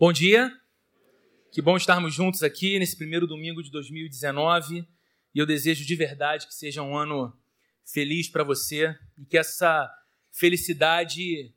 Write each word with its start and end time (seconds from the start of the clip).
Bom 0.00 0.12
dia, 0.12 0.56
que 1.50 1.60
bom 1.60 1.76
estarmos 1.76 2.14
juntos 2.14 2.44
aqui 2.44 2.78
nesse 2.78 2.96
primeiro 2.96 3.26
domingo 3.26 3.60
de 3.60 3.68
2019 3.68 4.86
e 5.34 5.38
eu 5.40 5.44
desejo 5.44 5.84
de 5.84 5.96
verdade 5.96 6.46
que 6.46 6.54
seja 6.54 6.84
um 6.84 6.96
ano 6.96 7.36
feliz 7.84 8.28
para 8.28 8.44
você 8.44 8.96
e 9.18 9.24
que 9.24 9.36
essa 9.36 9.92
felicidade 10.30 11.52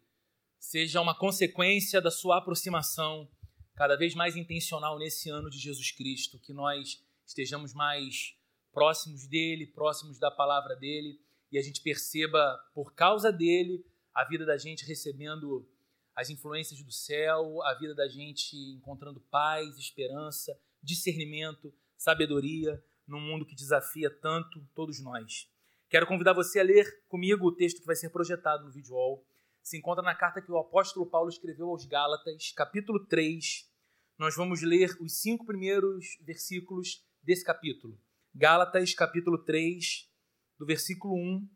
seja 0.58 1.00
uma 1.00 1.14
consequência 1.14 2.02
da 2.02 2.10
sua 2.10 2.40
aproximação 2.40 3.30
cada 3.76 3.96
vez 3.96 4.16
mais 4.16 4.36
intencional 4.36 4.98
nesse 4.98 5.30
ano 5.30 5.48
de 5.48 5.60
Jesus 5.60 5.92
Cristo, 5.92 6.40
que 6.40 6.52
nós 6.52 7.00
estejamos 7.28 7.76
mais 7.76 8.36
próximos 8.74 9.28
dele, 9.28 9.68
próximos 9.68 10.18
da 10.18 10.32
palavra 10.32 10.76
dele 10.76 11.22
e 11.52 11.60
a 11.60 11.62
gente 11.62 11.80
perceba 11.80 12.58
por 12.74 12.96
causa 12.96 13.32
dele 13.32 13.86
a 14.12 14.24
vida 14.24 14.48
da 14.48 14.58
gente 14.58 14.84
recebendo 14.84 15.70
as 16.16 16.30
influências 16.30 16.82
do 16.82 16.92
céu, 16.92 17.62
a 17.64 17.74
vida 17.76 17.96
da 17.96 18.08
gente 18.08 18.56
encontrando 18.76 19.20
paz, 19.32 19.78
esperança, 19.78 20.58
discernimento, 20.82 21.74
sabedoria 21.98 22.84
num 23.08 23.20
mundo 23.20 23.46
que 23.46 23.56
desafia 23.56 24.10
tanto 24.10 24.66
todos 24.74 25.02
nós. 25.02 25.50
Quero 25.90 26.08
convidar 26.08 26.34
você 26.34 26.60
a 26.60 26.64
ler 26.64 27.04
comigo 27.08 27.46
o 27.46 27.56
texto 27.56 27.82
que 27.82 27.86
vai 27.86 27.96
ser 27.96 28.10
projetado 28.10 28.64
no 28.64 28.72
vídeo 28.72 28.94
wall. 28.94 29.26
Se 29.62 29.78
encontra 29.78 30.02
na 30.02 30.16
carta 30.16 30.42
que 30.42 30.52
o 30.52 30.58
apóstolo 30.58 31.06
Paulo 31.06 31.30
escreveu 31.30 31.70
aos 31.70 31.86
Gálatas, 31.86 32.52
capítulo 32.56 33.06
3. 33.06 33.70
Nós 34.18 34.36
vamos 34.36 34.62
ler 34.62 34.96
os 35.02 35.20
cinco 35.20 35.46
primeiros 35.46 36.18
versículos 36.22 37.06
desse 37.22 37.44
capítulo. 37.44 38.00
Gálatas, 38.34 38.94
capítulo 38.94 39.38
3, 39.38 40.10
do 40.58 40.66
versículo 40.66 41.16
1 41.16 41.50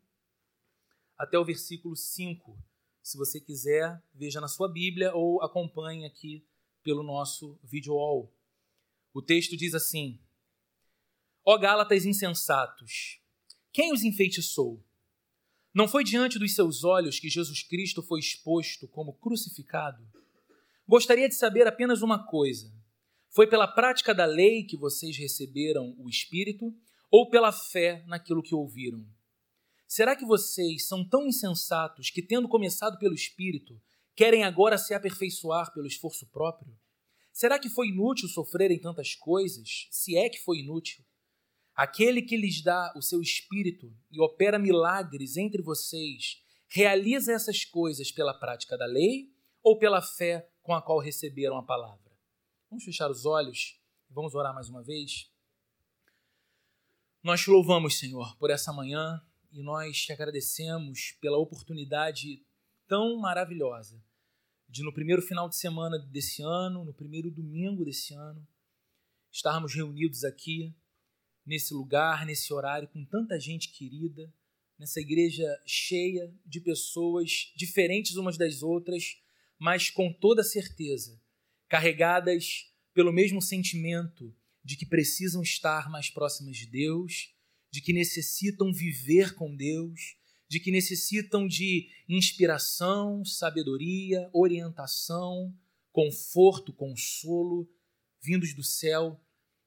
até 1.16 1.38
o 1.38 1.44
versículo 1.44 1.96
5. 1.96 2.58
Se 3.06 3.16
você 3.16 3.40
quiser, 3.40 4.02
veja 4.12 4.40
na 4.40 4.48
sua 4.48 4.68
Bíblia 4.68 5.14
ou 5.14 5.40
acompanhe 5.40 6.04
aqui 6.04 6.44
pelo 6.82 7.04
nosso 7.04 7.56
vídeo 7.62 7.94
wall. 7.94 8.34
O 9.14 9.22
texto 9.22 9.56
diz 9.56 9.74
assim: 9.74 10.18
Ó 11.44 11.56
Gálatas 11.56 12.04
insensatos, 12.04 13.20
quem 13.72 13.92
os 13.92 14.02
enfeitiçou? 14.02 14.84
Não 15.72 15.86
foi 15.86 16.02
diante 16.02 16.36
dos 16.36 16.52
seus 16.52 16.82
olhos 16.82 17.20
que 17.20 17.30
Jesus 17.30 17.62
Cristo 17.62 18.02
foi 18.02 18.18
exposto 18.18 18.88
como 18.88 19.12
crucificado? 19.12 20.04
Gostaria 20.84 21.28
de 21.28 21.36
saber 21.36 21.68
apenas 21.68 22.02
uma 22.02 22.26
coisa: 22.26 22.74
foi 23.30 23.46
pela 23.46 23.68
prática 23.68 24.12
da 24.12 24.24
lei 24.24 24.64
que 24.64 24.76
vocês 24.76 25.16
receberam 25.16 25.94
o 25.96 26.08
Espírito 26.08 26.74
ou 27.08 27.30
pela 27.30 27.52
fé 27.52 28.02
naquilo 28.08 28.42
que 28.42 28.52
ouviram? 28.52 29.06
Será 29.86 30.16
que 30.16 30.24
vocês 30.24 30.86
são 30.86 31.08
tão 31.08 31.26
insensatos 31.26 32.10
que, 32.10 32.20
tendo 32.20 32.48
começado 32.48 32.98
pelo 32.98 33.14
Espírito, 33.14 33.80
querem 34.14 34.42
agora 34.42 34.76
se 34.76 34.92
aperfeiçoar 34.92 35.72
pelo 35.72 35.86
esforço 35.86 36.26
próprio? 36.26 36.76
Será 37.32 37.58
que 37.58 37.68
foi 37.68 37.88
inútil 37.88 38.28
sofrerem 38.28 38.80
tantas 38.80 39.14
coisas, 39.14 39.86
se 39.90 40.16
é 40.16 40.28
que 40.28 40.42
foi 40.42 40.58
inútil? 40.58 41.04
Aquele 41.74 42.22
que 42.22 42.36
lhes 42.36 42.62
dá 42.62 42.92
o 42.96 43.02
seu 43.02 43.20
Espírito 43.20 43.94
e 44.10 44.20
opera 44.20 44.58
milagres 44.58 45.36
entre 45.36 45.62
vocês, 45.62 46.42
realiza 46.68 47.32
essas 47.32 47.64
coisas 47.64 48.10
pela 48.10 48.32
prática 48.32 48.76
da 48.76 48.86
lei 48.86 49.30
ou 49.62 49.78
pela 49.78 50.00
fé 50.00 50.48
com 50.62 50.74
a 50.74 50.82
qual 50.82 50.98
receberam 50.98 51.58
a 51.58 51.62
palavra? 51.62 52.10
Vamos 52.70 52.84
fechar 52.84 53.10
os 53.10 53.24
olhos 53.24 53.78
e 54.10 54.14
vamos 54.14 54.34
orar 54.34 54.54
mais 54.54 54.68
uma 54.68 54.82
vez? 54.82 55.30
Nós 57.22 57.42
te 57.42 57.50
louvamos, 57.50 57.98
Senhor, 57.98 58.36
por 58.38 58.50
essa 58.50 58.72
manhã, 58.72 59.20
e 59.56 59.62
nós 59.62 60.02
te 60.02 60.12
agradecemos 60.12 61.16
pela 61.18 61.38
oportunidade 61.38 62.44
tão 62.86 63.16
maravilhosa 63.18 64.04
de, 64.68 64.82
no 64.82 64.92
primeiro 64.92 65.22
final 65.22 65.48
de 65.48 65.56
semana 65.56 65.98
desse 65.98 66.42
ano, 66.42 66.84
no 66.84 66.92
primeiro 66.92 67.30
domingo 67.30 67.82
desse 67.82 68.12
ano, 68.12 68.46
estarmos 69.32 69.74
reunidos 69.74 70.24
aqui, 70.24 70.76
nesse 71.44 71.72
lugar, 71.72 72.26
nesse 72.26 72.52
horário, 72.52 72.86
com 72.88 73.02
tanta 73.06 73.40
gente 73.40 73.72
querida, 73.72 74.30
nessa 74.78 75.00
igreja 75.00 75.46
cheia 75.64 76.30
de 76.44 76.60
pessoas 76.60 77.50
diferentes 77.56 78.16
umas 78.16 78.36
das 78.36 78.62
outras, 78.62 79.22
mas 79.58 79.88
com 79.88 80.12
toda 80.12 80.44
certeza, 80.44 81.18
carregadas 81.66 82.70
pelo 82.92 83.10
mesmo 83.10 83.40
sentimento 83.40 84.36
de 84.62 84.76
que 84.76 84.84
precisam 84.84 85.40
estar 85.40 85.88
mais 85.88 86.10
próximas 86.10 86.58
de 86.58 86.66
Deus 86.66 87.34
de 87.76 87.82
que 87.82 87.92
necessitam 87.92 88.72
viver 88.72 89.34
com 89.34 89.54
Deus, 89.54 90.16
de 90.48 90.58
que 90.58 90.70
necessitam 90.70 91.46
de 91.46 91.90
inspiração, 92.08 93.22
sabedoria, 93.22 94.30
orientação, 94.32 95.54
conforto, 95.92 96.72
consolo, 96.72 97.70
vindos 98.18 98.54
do 98.54 98.62
céu. 98.62 99.20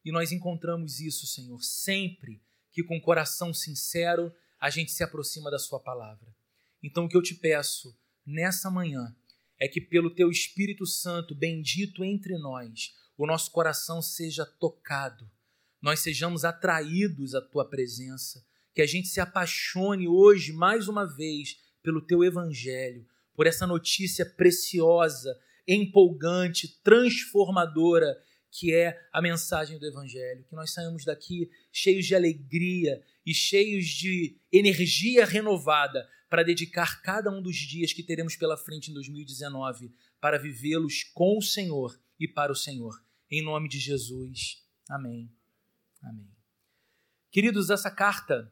E 0.04 0.12
nós 0.12 0.32
encontramos 0.32 1.00
isso, 1.00 1.28
Senhor, 1.28 1.62
sempre 1.62 2.42
que 2.72 2.82
com 2.82 3.00
coração 3.00 3.54
sincero 3.54 4.34
a 4.60 4.72
gente 4.72 4.92
se 4.92 5.04
aproxima 5.04 5.52
da 5.52 5.60
Sua 5.60 5.80
palavra. 5.80 6.36
Então, 6.82 7.06
o 7.06 7.08
que 7.08 7.16
eu 7.16 7.22
te 7.22 7.36
peço 7.36 7.96
nessa 8.26 8.72
manhã 8.72 9.16
é 9.60 9.68
que, 9.68 9.80
pelo 9.80 10.10
Teu 10.10 10.32
Espírito 10.32 10.88
Santo 10.88 11.36
bendito 11.36 12.04
entre 12.04 12.40
nós, 12.40 12.96
o 13.16 13.28
nosso 13.28 13.52
coração 13.52 14.02
seja 14.02 14.48
tocado 14.48 15.30
nós 15.82 16.00
sejamos 16.00 16.44
atraídos 16.44 17.36
à 17.36 17.42
tua 17.42 17.68
presença, 17.68 18.44
que 18.74 18.82
a 18.82 18.88
gente 18.88 19.08
se 19.08 19.20
apaixone 19.20 20.08
hoje 20.08 20.54
mais 20.54 20.88
uma 20.88 21.06
vez 21.06 21.58
pelo 21.82 22.02
teu 22.02 22.24
evangelho, 22.24 23.06
por 23.34 23.48
essa 23.48 23.66
notícia 23.66 24.26
preciosa, 24.26 25.38
empolgante, 25.68 26.80
transformadora 26.84 28.18
que 28.52 28.74
é 28.74 29.00
a 29.14 29.22
mensagem 29.22 29.78
do 29.78 29.86
evangelho, 29.86 30.44
que 30.44 30.56
nós 30.56 30.72
saímos 30.72 31.06
daqui 31.06 31.50
cheios 31.72 32.06
de 32.06 32.16
alegria 32.16 33.02
e 33.26 33.34
cheios 33.34 33.86
de 33.86 34.38
energia 34.52 35.26
renovada 35.26 36.08
para 36.30 36.44
dedicar 36.44 37.02
cada 37.02 37.32
um 37.32 37.42
dos 37.42 37.56
dias 37.56 37.94
que 37.94 38.04
teremos 38.04 38.36
pela 38.36 38.58
frente 38.58 38.92
em 38.92 38.94
2019 38.94 39.92
para 40.20 40.38
vivê-los 40.38 41.04
com 41.14 41.38
o 41.38 41.42
Senhor 41.42 42.00
e 42.20 42.28
para 42.28 42.52
o 42.52 42.56
Senhor. 42.56 42.94
Em 43.30 43.44
nome 43.44 43.70
de 43.70 43.80
Jesus. 43.80 44.64
Amém. 44.90 45.39
Amém. 46.02 46.30
Queridos, 47.32 47.70
essa 47.70 47.92
carta 47.92 48.52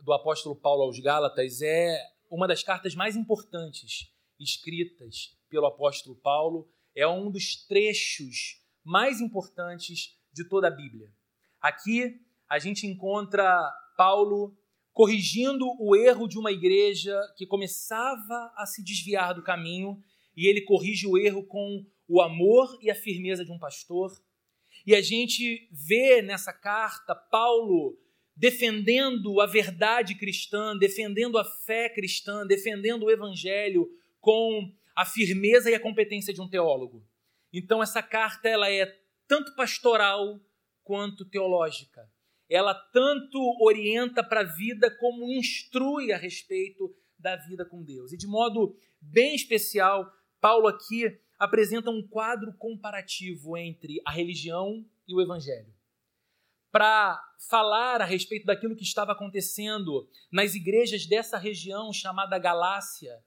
do 0.00 0.12
apóstolo 0.12 0.56
Paulo 0.56 0.82
aos 0.82 0.98
Gálatas 0.98 1.60
é 1.60 1.98
uma 2.30 2.46
das 2.46 2.62
cartas 2.62 2.94
mais 2.94 3.16
importantes 3.16 4.12
escritas 4.38 5.36
pelo 5.48 5.66
apóstolo 5.66 6.16
Paulo, 6.16 6.70
é 6.94 7.06
um 7.06 7.30
dos 7.30 7.66
trechos 7.66 8.62
mais 8.84 9.20
importantes 9.20 10.16
de 10.32 10.48
toda 10.48 10.68
a 10.68 10.70
Bíblia. 10.70 11.12
Aqui 11.60 12.20
a 12.48 12.58
gente 12.58 12.86
encontra 12.86 13.70
Paulo 13.96 14.56
corrigindo 14.92 15.64
o 15.78 15.94
erro 15.94 16.26
de 16.26 16.38
uma 16.38 16.50
igreja 16.50 17.16
que 17.36 17.46
começava 17.46 18.52
a 18.56 18.66
se 18.66 18.82
desviar 18.82 19.34
do 19.34 19.42
caminho, 19.42 20.02
e 20.36 20.46
ele 20.46 20.62
corrige 20.62 21.06
o 21.06 21.18
erro 21.18 21.44
com 21.46 21.84
o 22.08 22.20
amor 22.20 22.78
e 22.80 22.90
a 22.90 22.94
firmeza 22.94 23.44
de 23.44 23.52
um 23.52 23.58
pastor 23.58 24.12
e 24.88 24.94
a 24.94 25.02
gente 25.02 25.68
vê 25.70 26.22
nessa 26.22 26.50
carta 26.50 27.14
Paulo 27.14 28.00
defendendo 28.34 29.38
a 29.38 29.44
verdade 29.44 30.14
cristã, 30.14 30.74
defendendo 30.78 31.36
a 31.36 31.44
fé 31.44 31.90
cristã, 31.90 32.46
defendendo 32.46 33.02
o 33.02 33.10
evangelho 33.10 33.86
com 34.18 34.74
a 34.96 35.04
firmeza 35.04 35.70
e 35.70 35.74
a 35.74 35.80
competência 35.80 36.32
de 36.32 36.40
um 36.40 36.48
teólogo. 36.48 37.06
Então 37.52 37.82
essa 37.82 38.02
carta 38.02 38.48
ela 38.48 38.70
é 38.70 38.86
tanto 39.26 39.54
pastoral 39.54 40.40
quanto 40.82 41.28
teológica. 41.28 42.10
Ela 42.48 42.72
tanto 42.72 43.38
orienta 43.60 44.24
para 44.24 44.40
a 44.40 44.54
vida 44.56 44.90
como 44.90 45.30
instrui 45.30 46.12
a 46.12 46.16
respeito 46.16 46.96
da 47.18 47.36
vida 47.36 47.62
com 47.66 47.84
Deus. 47.84 48.14
E 48.14 48.16
de 48.16 48.26
modo 48.26 48.74
bem 49.02 49.34
especial, 49.34 50.10
Paulo 50.40 50.66
aqui 50.66 51.20
apresenta 51.38 51.90
um 51.90 52.06
quadro 52.06 52.52
comparativo 52.54 53.56
entre 53.56 54.00
a 54.04 54.10
religião 54.10 54.84
e 55.06 55.14
o 55.14 55.20
evangelho. 55.20 55.72
Para 56.70 57.22
falar 57.48 58.02
a 58.02 58.04
respeito 58.04 58.44
daquilo 58.44 58.76
que 58.76 58.82
estava 58.82 59.12
acontecendo 59.12 60.08
nas 60.30 60.54
igrejas 60.54 61.06
dessa 61.06 61.38
região 61.38 61.92
chamada 61.92 62.38
Galácia, 62.38 63.22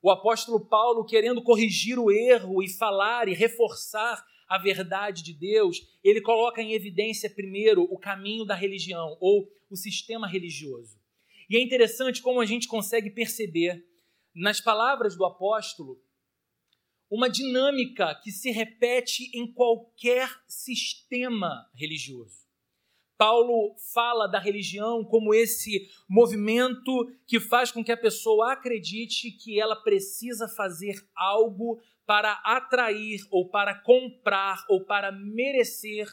o 0.00 0.10
apóstolo 0.10 0.64
Paulo, 0.64 1.04
querendo 1.04 1.42
corrigir 1.42 1.98
o 1.98 2.10
erro 2.10 2.62
e 2.62 2.68
falar 2.68 3.28
e 3.28 3.34
reforçar 3.34 4.24
a 4.48 4.56
verdade 4.56 5.22
de 5.22 5.34
Deus, 5.34 5.78
ele 6.02 6.22
coloca 6.22 6.62
em 6.62 6.72
evidência 6.72 7.28
primeiro 7.28 7.82
o 7.82 7.98
caminho 7.98 8.44
da 8.44 8.54
religião 8.54 9.16
ou 9.20 9.46
o 9.68 9.76
sistema 9.76 10.26
religioso. 10.26 10.98
E 11.50 11.56
é 11.56 11.62
interessante 11.62 12.22
como 12.22 12.40
a 12.40 12.46
gente 12.46 12.68
consegue 12.68 13.10
perceber 13.10 13.84
nas 14.34 14.60
palavras 14.60 15.16
do 15.16 15.24
apóstolo 15.24 16.00
uma 17.10 17.28
dinâmica 17.28 18.14
que 18.22 18.30
se 18.30 18.50
repete 18.50 19.30
em 19.34 19.50
qualquer 19.50 20.30
sistema 20.46 21.68
religioso. 21.74 22.48
Paulo 23.16 23.74
fala 23.92 24.28
da 24.28 24.38
religião 24.38 25.04
como 25.04 25.34
esse 25.34 25.88
movimento 26.08 27.10
que 27.26 27.40
faz 27.40 27.72
com 27.72 27.82
que 27.82 27.90
a 27.90 27.96
pessoa 27.96 28.52
acredite 28.52 29.32
que 29.32 29.60
ela 29.60 29.74
precisa 29.74 30.46
fazer 30.46 31.04
algo 31.16 31.80
para 32.06 32.34
atrair 32.44 33.20
ou 33.30 33.48
para 33.48 33.74
comprar 33.74 34.64
ou 34.68 34.84
para 34.84 35.10
merecer 35.10 36.06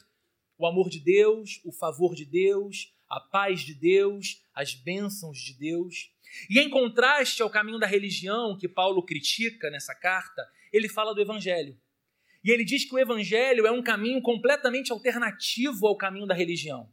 o 0.57 0.65
amor 0.65 0.89
de 0.89 0.99
Deus, 0.99 1.61
o 1.63 1.71
favor 1.71 2.15
de 2.15 2.25
Deus, 2.25 2.91
a 3.07 3.19
paz 3.19 3.61
de 3.61 3.75
Deus, 3.75 4.43
as 4.53 4.73
bênçãos 4.73 5.37
de 5.37 5.53
Deus. 5.53 6.11
E 6.49 6.59
em 6.59 6.69
contraste 6.69 7.41
ao 7.41 7.49
caminho 7.49 7.79
da 7.79 7.85
religião 7.85 8.57
que 8.57 8.67
Paulo 8.67 9.05
critica 9.05 9.69
nessa 9.69 9.93
carta, 9.93 10.41
ele 10.75 10.89
fala 10.89 11.13
do 11.13 11.21
evangelho. 11.21 11.77
E 12.43 12.51
ele 12.51 12.63
diz 12.63 12.85
que 12.85 12.93
o 12.93 12.99
evangelho 12.99 13.65
é 13.65 13.71
um 13.71 13.81
caminho 13.81 14.21
completamente 14.21 14.91
alternativo 14.91 15.87
ao 15.87 15.97
caminho 15.97 16.27
da 16.27 16.35
religião. 16.35 16.89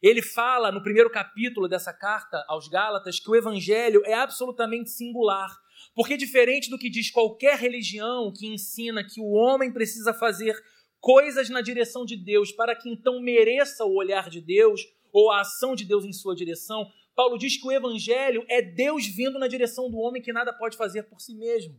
Ele 0.00 0.22
fala 0.22 0.70
no 0.70 0.82
primeiro 0.82 1.10
capítulo 1.10 1.66
dessa 1.66 1.92
carta 1.92 2.44
aos 2.46 2.68
Gálatas 2.68 3.18
que 3.18 3.30
o 3.30 3.34
evangelho 3.34 4.02
é 4.04 4.14
absolutamente 4.14 4.90
singular, 4.90 5.50
porque 5.94 6.16
diferente 6.16 6.68
do 6.68 6.78
que 6.78 6.90
diz 6.90 7.10
qualquer 7.10 7.58
religião 7.58 8.32
que 8.32 8.46
ensina 8.46 9.02
que 9.02 9.20
o 9.20 9.30
homem 9.30 9.72
precisa 9.72 10.12
fazer 10.12 10.54
coisas 11.00 11.48
na 11.48 11.60
direção 11.60 12.04
de 12.04 12.16
Deus 12.16 12.52
para 12.52 12.76
que 12.76 12.88
então 12.88 13.20
mereça 13.20 13.84
o 13.84 13.94
olhar 13.94 14.28
de 14.28 14.40
Deus 14.40 14.82
ou 15.12 15.30
a 15.30 15.40
ação 15.40 15.74
de 15.74 15.84
Deus 15.84 16.04
em 16.04 16.12
sua 16.12 16.34
direção, 16.34 16.90
Paulo 17.14 17.38
diz 17.38 17.56
que 17.56 17.66
o 17.66 17.72
evangelho 17.72 18.44
é 18.48 18.60
Deus 18.60 19.06
vindo 19.06 19.38
na 19.38 19.46
direção 19.46 19.88
do 19.88 19.98
homem 19.98 20.20
que 20.20 20.32
nada 20.32 20.52
pode 20.52 20.76
fazer 20.76 21.04
por 21.04 21.20
si 21.20 21.34
mesmo. 21.34 21.78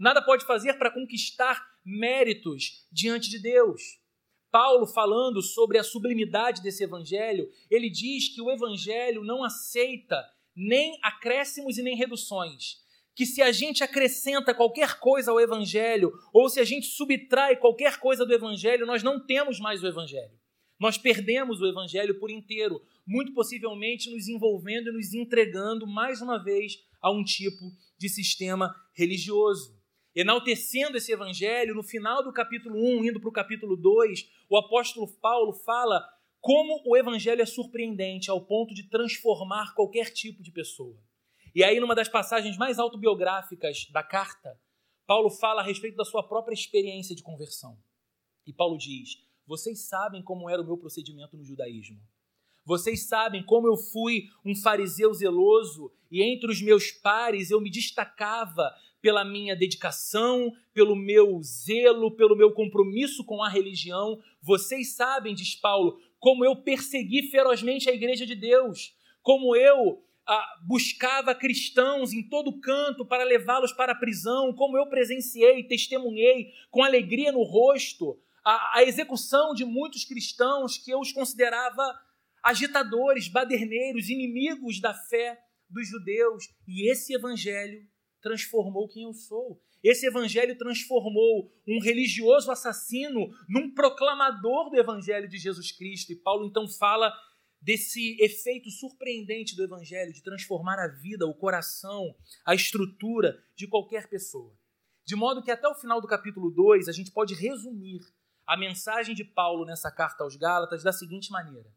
Nada 0.00 0.22
pode 0.22 0.46
fazer 0.46 0.78
para 0.78 0.90
conquistar 0.90 1.62
méritos 1.84 2.86
diante 2.90 3.28
de 3.28 3.38
Deus. 3.38 4.00
Paulo, 4.50 4.86
falando 4.86 5.42
sobre 5.42 5.76
a 5.76 5.84
sublimidade 5.84 6.62
desse 6.62 6.82
evangelho, 6.82 7.50
ele 7.70 7.90
diz 7.90 8.34
que 8.34 8.40
o 8.40 8.50
evangelho 8.50 9.22
não 9.22 9.44
aceita 9.44 10.24
nem 10.56 10.98
acréscimos 11.02 11.76
e 11.76 11.82
nem 11.82 11.94
reduções. 11.94 12.78
Que 13.14 13.26
se 13.26 13.42
a 13.42 13.52
gente 13.52 13.84
acrescenta 13.84 14.54
qualquer 14.54 14.98
coisa 14.98 15.32
ao 15.32 15.38
evangelho, 15.38 16.10
ou 16.32 16.48
se 16.48 16.58
a 16.58 16.64
gente 16.64 16.86
subtrai 16.86 17.56
qualquer 17.56 18.00
coisa 18.00 18.24
do 18.24 18.32
evangelho, 18.32 18.86
nós 18.86 19.02
não 19.02 19.24
temos 19.26 19.60
mais 19.60 19.82
o 19.82 19.86
evangelho. 19.86 20.32
Nós 20.80 20.96
perdemos 20.96 21.60
o 21.60 21.66
evangelho 21.66 22.18
por 22.18 22.30
inteiro, 22.30 22.80
muito 23.06 23.34
possivelmente 23.34 24.10
nos 24.10 24.28
envolvendo 24.28 24.88
e 24.88 24.92
nos 24.92 25.12
entregando 25.12 25.86
mais 25.86 26.22
uma 26.22 26.42
vez 26.42 26.78
a 27.02 27.10
um 27.10 27.22
tipo 27.22 27.70
de 27.98 28.08
sistema 28.08 28.74
religioso. 28.94 29.79
Enaltecendo 30.14 30.96
esse 30.96 31.12
evangelho, 31.12 31.74
no 31.74 31.84
final 31.84 32.22
do 32.24 32.32
capítulo 32.32 32.76
1, 32.76 33.04
indo 33.04 33.20
para 33.20 33.28
o 33.28 33.32
capítulo 33.32 33.76
2, 33.76 34.28
o 34.48 34.56
apóstolo 34.56 35.06
Paulo 35.20 35.52
fala 35.52 36.04
como 36.40 36.82
o 36.84 36.96
evangelho 36.96 37.42
é 37.42 37.46
surpreendente 37.46 38.30
ao 38.30 38.44
ponto 38.44 38.74
de 38.74 38.88
transformar 38.88 39.72
qualquer 39.74 40.12
tipo 40.12 40.42
de 40.42 40.50
pessoa. 40.50 40.98
E 41.54 41.62
aí, 41.62 41.78
numa 41.78 41.94
das 41.94 42.08
passagens 42.08 42.56
mais 42.56 42.78
autobiográficas 42.78 43.86
da 43.92 44.02
carta, 44.02 44.58
Paulo 45.06 45.30
fala 45.30 45.60
a 45.60 45.64
respeito 45.64 45.96
da 45.96 46.04
sua 46.04 46.26
própria 46.26 46.54
experiência 46.54 47.14
de 47.14 47.22
conversão. 47.22 47.78
E 48.46 48.52
Paulo 48.52 48.78
diz: 48.78 49.10
Vocês 49.46 49.86
sabem 49.88 50.22
como 50.22 50.48
era 50.48 50.62
o 50.62 50.64
meu 50.64 50.78
procedimento 50.78 51.36
no 51.36 51.44
judaísmo. 51.44 52.00
Vocês 52.64 53.08
sabem 53.08 53.44
como 53.44 53.66
eu 53.66 53.76
fui 53.76 54.24
um 54.44 54.54
fariseu 54.54 55.12
zeloso 55.12 55.92
e 56.10 56.22
entre 56.22 56.50
os 56.50 56.60
meus 56.62 56.90
pares 56.90 57.50
eu 57.50 57.60
me 57.60 57.70
destacava 57.70 58.72
pela 59.00 59.24
minha 59.24 59.56
dedicação, 59.56 60.52
pelo 60.72 60.94
meu 60.94 61.40
zelo, 61.42 62.14
pelo 62.16 62.36
meu 62.36 62.52
compromisso 62.52 63.24
com 63.24 63.42
a 63.42 63.48
religião. 63.48 64.18
Vocês 64.42 64.94
sabem, 64.94 65.34
diz 65.34 65.54
Paulo, 65.54 65.98
como 66.18 66.44
eu 66.44 66.56
persegui 66.56 67.30
ferozmente 67.30 67.88
a 67.88 67.94
igreja 67.94 68.26
de 68.26 68.34
Deus, 68.34 68.94
como 69.22 69.56
eu 69.56 70.02
ah, 70.26 70.46
buscava 70.66 71.34
cristãos 71.34 72.12
em 72.12 72.28
todo 72.28 72.60
canto 72.60 73.06
para 73.06 73.24
levá-los 73.24 73.72
para 73.72 73.92
a 73.92 73.98
prisão, 73.98 74.52
como 74.54 74.76
eu 74.76 74.86
presenciei, 74.88 75.64
testemunhei 75.64 76.52
com 76.70 76.82
alegria 76.82 77.32
no 77.32 77.42
rosto 77.42 78.18
a, 78.44 78.78
a 78.78 78.84
execução 78.84 79.54
de 79.54 79.64
muitos 79.64 80.04
cristãos 80.04 80.78
que 80.78 80.90
eu 80.90 81.00
os 81.00 81.12
considerava 81.12 81.82
agitadores, 82.42 83.28
baderneiros, 83.28 84.08
inimigos 84.08 84.80
da 84.80 84.94
fé 84.94 85.38
dos 85.68 85.88
judeus. 85.88 86.44
E 86.66 86.90
esse 86.90 87.14
evangelho 87.14 87.86
transformou 88.20 88.88
quem 88.88 89.04
eu 89.04 89.12
sou. 89.12 89.60
Esse 89.82 90.06
evangelho 90.06 90.56
transformou 90.58 91.50
um 91.66 91.80
religioso 91.80 92.50
assassino 92.50 93.28
num 93.48 93.72
proclamador 93.74 94.70
do 94.70 94.76
evangelho 94.76 95.28
de 95.28 95.38
Jesus 95.38 95.72
Cristo. 95.72 96.12
E 96.12 96.16
Paulo 96.16 96.46
então 96.46 96.68
fala 96.68 97.12
desse 97.60 98.16
efeito 98.20 98.70
surpreendente 98.70 99.56
do 99.56 99.64
evangelho 99.64 100.12
de 100.12 100.22
transformar 100.22 100.78
a 100.78 100.88
vida, 100.88 101.26
o 101.26 101.34
coração, 101.34 102.14
a 102.44 102.54
estrutura 102.54 103.42
de 103.54 103.66
qualquer 103.66 104.08
pessoa. 104.08 104.54
De 105.04 105.16
modo 105.16 105.42
que 105.42 105.50
até 105.50 105.66
o 105.68 105.74
final 105.74 106.00
do 106.00 106.06
capítulo 106.06 106.50
2 106.50 106.88
a 106.88 106.92
gente 106.92 107.10
pode 107.10 107.34
resumir 107.34 108.00
a 108.46 108.56
mensagem 108.56 109.14
de 109.14 109.24
Paulo 109.24 109.64
nessa 109.64 109.90
carta 109.90 110.24
aos 110.24 110.36
Gálatas 110.36 110.82
da 110.82 110.92
seguinte 110.92 111.30
maneira: 111.30 111.70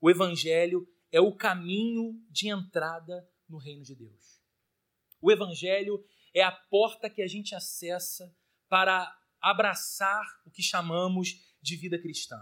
o 0.00 0.10
Evangelho 0.10 0.86
é 1.12 1.20
o 1.20 1.34
caminho 1.34 2.20
de 2.30 2.48
entrada 2.48 3.28
no 3.48 3.58
reino 3.58 3.82
de 3.82 3.94
Deus. 3.94 4.39
O 5.20 5.30
Evangelho 5.30 6.04
é 6.34 6.42
a 6.42 6.50
porta 6.50 7.10
que 7.10 7.22
a 7.22 7.26
gente 7.26 7.54
acessa 7.54 8.34
para 8.68 9.12
abraçar 9.40 10.24
o 10.46 10.50
que 10.50 10.62
chamamos 10.62 11.40
de 11.60 11.76
vida 11.76 11.98
cristã. 11.98 12.38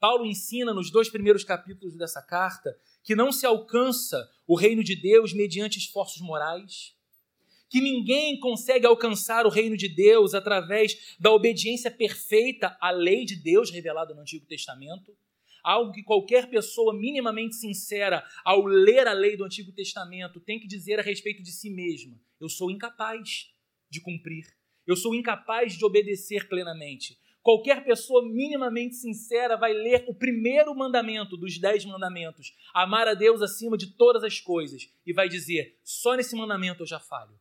Paulo 0.00 0.26
ensina 0.26 0.74
nos 0.74 0.90
dois 0.90 1.08
primeiros 1.08 1.44
capítulos 1.44 1.96
dessa 1.96 2.20
carta 2.20 2.76
que 3.04 3.14
não 3.14 3.30
se 3.30 3.46
alcança 3.46 4.28
o 4.46 4.56
reino 4.56 4.82
de 4.82 4.96
Deus 4.96 5.32
mediante 5.32 5.78
esforços 5.78 6.20
morais, 6.20 6.96
que 7.68 7.80
ninguém 7.80 8.38
consegue 8.38 8.84
alcançar 8.84 9.46
o 9.46 9.48
reino 9.48 9.76
de 9.76 9.88
Deus 9.88 10.34
através 10.34 11.16
da 11.18 11.30
obediência 11.30 11.90
perfeita 11.90 12.76
à 12.80 12.90
lei 12.90 13.24
de 13.24 13.36
Deus 13.36 13.70
revelada 13.70 14.12
no 14.12 14.20
Antigo 14.20 14.44
Testamento, 14.44 15.16
algo 15.62 15.92
que 15.92 16.02
qualquer 16.02 16.48
pessoa 16.48 16.92
minimamente 16.92 17.54
sincera, 17.54 18.24
ao 18.44 18.64
ler 18.64 19.06
a 19.06 19.12
lei 19.12 19.36
do 19.36 19.44
Antigo 19.44 19.72
Testamento, 19.72 20.40
tem 20.40 20.58
que 20.58 20.66
dizer 20.66 20.98
a 20.98 21.02
respeito 21.02 21.42
de 21.42 21.52
si 21.52 21.70
mesma: 21.70 22.18
eu 22.40 22.48
sou 22.48 22.70
incapaz 22.70 23.50
de 23.90 24.00
cumprir, 24.00 24.44
eu 24.86 24.96
sou 24.96 25.14
incapaz 25.14 25.74
de 25.74 25.84
obedecer 25.84 26.48
plenamente. 26.48 27.18
Qualquer 27.42 27.82
pessoa 27.84 28.24
minimamente 28.24 28.94
sincera 28.94 29.56
vai 29.56 29.72
ler 29.72 30.04
o 30.06 30.14
primeiro 30.14 30.72
mandamento 30.76 31.36
dos 31.36 31.58
dez 31.58 31.84
mandamentos, 31.84 32.54
amar 32.72 33.08
a 33.08 33.14
Deus 33.14 33.42
acima 33.42 33.76
de 33.76 33.96
todas 33.96 34.22
as 34.22 34.38
coisas, 34.40 34.88
e 35.04 35.12
vai 35.12 35.28
dizer: 35.28 35.76
só 35.82 36.14
nesse 36.14 36.36
mandamento 36.36 36.82
eu 36.82 36.86
já 36.86 37.00
falho. 37.00 37.36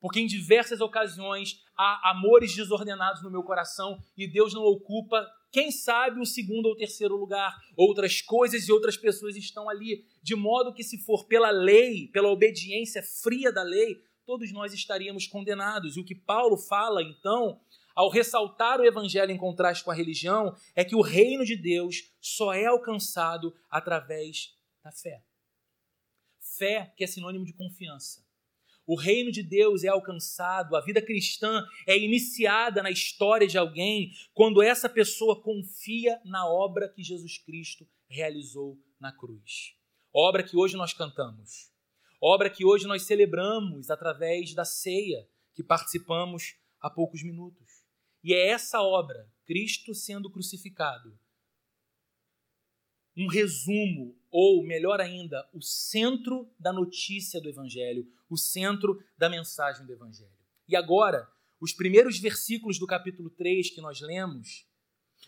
Porque 0.00 0.20
em 0.20 0.26
diversas 0.26 0.80
ocasiões 0.80 1.64
há 1.76 2.10
amores 2.10 2.54
desordenados 2.54 3.22
no 3.22 3.30
meu 3.30 3.42
coração 3.42 3.98
e 4.16 4.30
Deus 4.30 4.52
não 4.52 4.62
ocupa, 4.62 5.26
quem 5.54 5.70
sabe, 5.70 6.20
o 6.20 6.26
segundo 6.26 6.66
ou 6.66 6.74
terceiro 6.74 7.14
lugar. 7.14 7.56
Outras 7.76 8.20
coisas 8.20 8.66
e 8.66 8.72
outras 8.72 8.96
pessoas 8.96 9.36
estão 9.36 9.70
ali, 9.70 10.04
de 10.20 10.34
modo 10.34 10.74
que, 10.74 10.82
se 10.82 10.98
for 10.98 11.26
pela 11.26 11.52
lei, 11.52 12.08
pela 12.08 12.28
obediência 12.28 13.00
fria 13.04 13.52
da 13.52 13.62
lei, 13.62 14.02
todos 14.26 14.52
nós 14.52 14.74
estaríamos 14.74 15.28
condenados. 15.28 15.96
E 15.96 16.00
o 16.00 16.04
que 16.04 16.16
Paulo 16.16 16.56
fala, 16.56 17.04
então, 17.04 17.60
ao 17.94 18.10
ressaltar 18.10 18.80
o 18.80 18.84
evangelho 18.84 19.30
em 19.30 19.38
contraste 19.38 19.84
com 19.84 19.92
a 19.92 19.94
religião, 19.94 20.56
é 20.74 20.84
que 20.84 20.96
o 20.96 21.00
reino 21.00 21.44
de 21.44 21.54
Deus 21.54 22.12
só 22.20 22.52
é 22.52 22.66
alcançado 22.66 23.54
através 23.70 24.58
da 24.82 24.90
fé. 24.90 25.22
Fé 26.58 26.92
que 26.96 27.04
é 27.04 27.06
sinônimo 27.06 27.44
de 27.44 27.52
confiança. 27.52 28.23
O 28.86 28.96
reino 28.96 29.32
de 29.32 29.42
Deus 29.42 29.82
é 29.82 29.88
alcançado, 29.88 30.76
a 30.76 30.80
vida 30.80 31.00
cristã 31.00 31.66
é 31.86 31.98
iniciada 31.98 32.82
na 32.82 32.90
história 32.90 33.46
de 33.46 33.56
alguém 33.56 34.12
quando 34.34 34.62
essa 34.62 34.88
pessoa 34.88 35.40
confia 35.40 36.20
na 36.24 36.46
obra 36.46 36.88
que 36.88 37.02
Jesus 37.02 37.38
Cristo 37.38 37.88
realizou 38.08 38.78
na 39.00 39.10
cruz. 39.10 39.74
Obra 40.12 40.42
que 40.42 40.56
hoje 40.56 40.76
nós 40.76 40.92
cantamos, 40.92 41.72
obra 42.20 42.50
que 42.50 42.64
hoje 42.64 42.86
nós 42.86 43.02
celebramos 43.02 43.90
através 43.90 44.54
da 44.54 44.64
ceia 44.64 45.26
que 45.54 45.62
participamos 45.62 46.56
há 46.80 46.90
poucos 46.90 47.22
minutos. 47.22 47.84
E 48.22 48.34
é 48.34 48.48
essa 48.48 48.82
obra, 48.82 49.30
Cristo 49.44 49.94
sendo 49.94 50.30
crucificado, 50.30 51.18
um 53.16 53.28
resumo, 53.28 54.18
ou 54.36 54.64
melhor 54.64 55.00
ainda, 55.00 55.48
o 55.54 55.62
centro 55.62 56.52
da 56.58 56.72
notícia 56.72 57.40
do 57.40 57.48
Evangelho, 57.48 58.04
o 58.28 58.36
centro 58.36 59.00
da 59.16 59.30
mensagem 59.30 59.86
do 59.86 59.92
Evangelho. 59.92 60.34
E 60.66 60.74
agora, 60.74 61.30
os 61.60 61.72
primeiros 61.72 62.18
versículos 62.18 62.76
do 62.76 62.84
capítulo 62.84 63.30
3 63.30 63.70
que 63.70 63.80
nós 63.80 64.00
lemos 64.00 64.68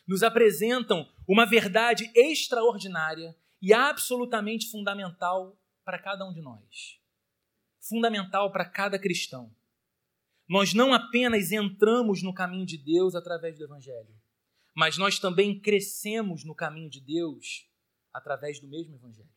nos 0.08 0.24
apresentam 0.24 1.08
uma 1.24 1.46
verdade 1.46 2.10
extraordinária 2.16 3.36
e 3.62 3.72
absolutamente 3.72 4.68
fundamental 4.72 5.56
para 5.84 6.00
cada 6.00 6.28
um 6.28 6.32
de 6.32 6.42
nós. 6.42 7.00
Fundamental 7.78 8.50
para 8.50 8.64
cada 8.64 8.98
cristão. 8.98 9.54
Nós 10.48 10.74
não 10.74 10.92
apenas 10.92 11.52
entramos 11.52 12.24
no 12.24 12.34
caminho 12.34 12.66
de 12.66 12.76
Deus 12.76 13.14
através 13.14 13.56
do 13.56 13.62
Evangelho, 13.62 14.16
mas 14.74 14.98
nós 14.98 15.20
também 15.20 15.60
crescemos 15.60 16.42
no 16.42 16.56
caminho 16.56 16.90
de 16.90 17.00
Deus 17.00 17.70
através 18.16 18.58
do 18.58 18.66
mesmo 18.66 18.94
Evangelho. 18.94 19.28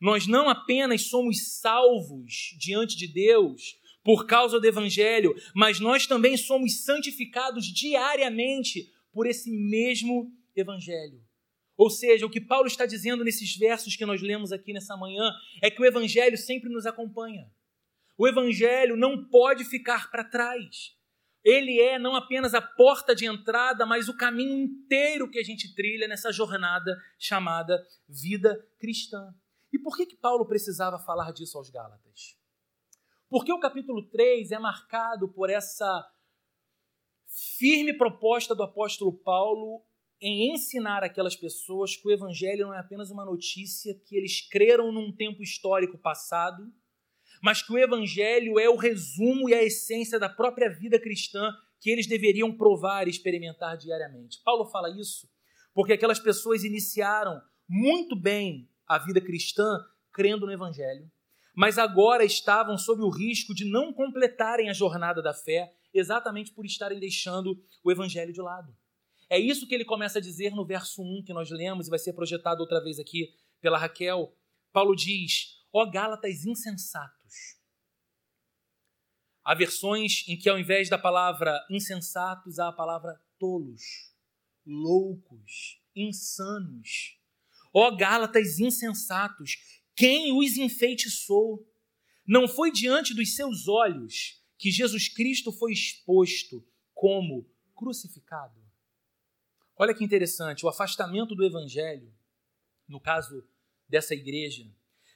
Nós 0.00 0.26
não 0.26 0.48
apenas 0.48 1.08
somos 1.08 1.58
salvos 1.58 2.54
diante 2.58 2.96
de 2.96 3.08
Deus 3.08 3.76
por 4.02 4.26
causa 4.26 4.60
do 4.60 4.66
Evangelho, 4.66 5.34
mas 5.54 5.80
nós 5.80 6.06
também 6.06 6.36
somos 6.36 6.84
santificados 6.84 7.66
diariamente 7.66 8.92
por 9.12 9.26
esse 9.26 9.50
mesmo 9.50 10.30
Evangelho. 10.54 11.22
Ou 11.76 11.90
seja, 11.90 12.24
o 12.26 12.30
que 12.30 12.40
Paulo 12.40 12.66
está 12.66 12.86
dizendo 12.86 13.24
nesses 13.24 13.56
versos 13.56 13.96
que 13.96 14.06
nós 14.06 14.22
lemos 14.22 14.52
aqui 14.52 14.72
nessa 14.72 14.96
manhã 14.96 15.32
é 15.60 15.70
que 15.70 15.82
o 15.82 15.84
Evangelho 15.84 16.36
sempre 16.36 16.70
nos 16.70 16.86
acompanha. 16.86 17.50
O 18.16 18.28
Evangelho 18.28 18.96
não 18.96 19.28
pode 19.28 19.64
ficar 19.64 20.10
para 20.10 20.22
trás. 20.22 20.94
Ele 21.44 21.78
é 21.78 21.98
não 21.98 22.16
apenas 22.16 22.54
a 22.54 22.62
porta 22.62 23.14
de 23.14 23.26
entrada, 23.26 23.84
mas 23.84 24.08
o 24.08 24.16
caminho 24.16 24.56
inteiro 24.56 25.30
que 25.30 25.38
a 25.38 25.42
gente 25.42 25.74
trilha 25.74 26.08
nessa 26.08 26.32
jornada 26.32 26.96
chamada 27.18 27.84
vida 28.08 28.58
cristã. 28.78 29.34
E 29.72 29.78
por 29.78 29.96
que, 29.96 30.06
que 30.06 30.16
Paulo 30.16 30.46
precisava 30.46 30.98
falar 30.98 31.32
disso 31.32 31.58
aos 31.58 31.68
Gálatas? 31.68 32.38
Porque 33.28 33.52
o 33.52 33.60
capítulo 33.60 34.08
3 34.08 34.52
é 34.52 34.58
marcado 34.58 35.28
por 35.28 35.50
essa 35.50 36.08
firme 37.58 37.92
proposta 37.92 38.54
do 38.54 38.62
apóstolo 38.62 39.12
Paulo 39.12 39.84
em 40.20 40.54
ensinar 40.54 41.02
aquelas 41.02 41.36
pessoas 41.36 41.96
que 41.96 42.08
o 42.08 42.10
evangelho 42.10 42.68
não 42.68 42.74
é 42.74 42.78
apenas 42.78 43.10
uma 43.10 43.24
notícia 43.24 43.94
que 44.06 44.16
eles 44.16 44.40
creram 44.48 44.92
num 44.92 45.12
tempo 45.14 45.42
histórico 45.42 45.98
passado, 45.98 46.72
mas 47.44 47.60
que 47.60 47.74
o 47.74 47.78
evangelho 47.78 48.58
é 48.58 48.70
o 48.70 48.74
resumo 48.74 49.50
e 49.50 49.54
a 49.54 49.62
essência 49.62 50.18
da 50.18 50.30
própria 50.30 50.70
vida 50.70 50.98
cristã 50.98 51.52
que 51.78 51.90
eles 51.90 52.06
deveriam 52.06 52.56
provar 52.56 53.06
e 53.06 53.10
experimentar 53.10 53.76
diariamente. 53.76 54.40
Paulo 54.42 54.64
fala 54.64 54.88
isso 54.88 55.28
porque 55.74 55.92
aquelas 55.92 56.18
pessoas 56.18 56.64
iniciaram 56.64 57.38
muito 57.68 58.16
bem 58.16 58.66
a 58.86 58.96
vida 58.96 59.20
cristã 59.20 59.84
crendo 60.10 60.46
no 60.46 60.52
evangelho, 60.52 61.10
mas 61.54 61.76
agora 61.76 62.24
estavam 62.24 62.78
sob 62.78 63.02
o 63.02 63.10
risco 63.10 63.54
de 63.54 63.66
não 63.66 63.92
completarem 63.92 64.70
a 64.70 64.72
jornada 64.72 65.20
da 65.20 65.34
fé 65.34 65.70
exatamente 65.92 66.50
por 66.50 66.64
estarem 66.64 66.98
deixando 66.98 67.62
o 67.84 67.92
evangelho 67.92 68.32
de 68.32 68.40
lado. 68.40 68.74
É 69.28 69.38
isso 69.38 69.68
que 69.68 69.74
ele 69.74 69.84
começa 69.84 70.18
a 70.18 70.22
dizer 70.22 70.54
no 70.54 70.64
verso 70.64 71.02
1 71.02 71.24
que 71.26 71.34
nós 71.34 71.50
lemos 71.50 71.88
e 71.88 71.90
vai 71.90 71.98
ser 71.98 72.14
projetado 72.14 72.62
outra 72.62 72.82
vez 72.82 72.98
aqui 72.98 73.34
pela 73.60 73.76
Raquel. 73.76 74.34
Paulo 74.72 74.96
diz: 74.96 75.62
Ó 75.70 75.84
Gálatas 75.84 76.46
insensatos. 76.46 77.13
Há 79.44 79.54
versões 79.54 80.24
em 80.26 80.38
que 80.38 80.48
ao 80.48 80.58
invés 80.58 80.88
da 80.88 80.96
palavra 80.96 81.62
insensatos 81.70 82.58
há 82.58 82.68
a 82.68 82.72
palavra 82.72 83.20
tolos, 83.38 83.82
loucos, 84.64 85.82
insanos. 85.94 87.18
Ó 87.72 87.94
Gálatas 87.94 88.58
insensatos, 88.58 89.58
quem 89.94 90.32
os 90.32 90.56
enfeitiçou? 90.56 91.70
Não 92.26 92.48
foi 92.48 92.72
diante 92.72 93.12
dos 93.12 93.36
seus 93.36 93.68
olhos 93.68 94.42
que 94.56 94.70
Jesus 94.70 95.08
Cristo 95.08 95.52
foi 95.52 95.72
exposto 95.72 96.66
como 96.94 97.46
crucificado? 97.74 98.58
Olha 99.76 99.94
que 99.94 100.04
interessante, 100.04 100.64
o 100.64 100.68
afastamento 100.68 101.34
do 101.34 101.44
evangelho, 101.44 102.10
no 102.88 102.98
caso 103.00 103.46
dessa 103.86 104.14
igreja, 104.14 104.64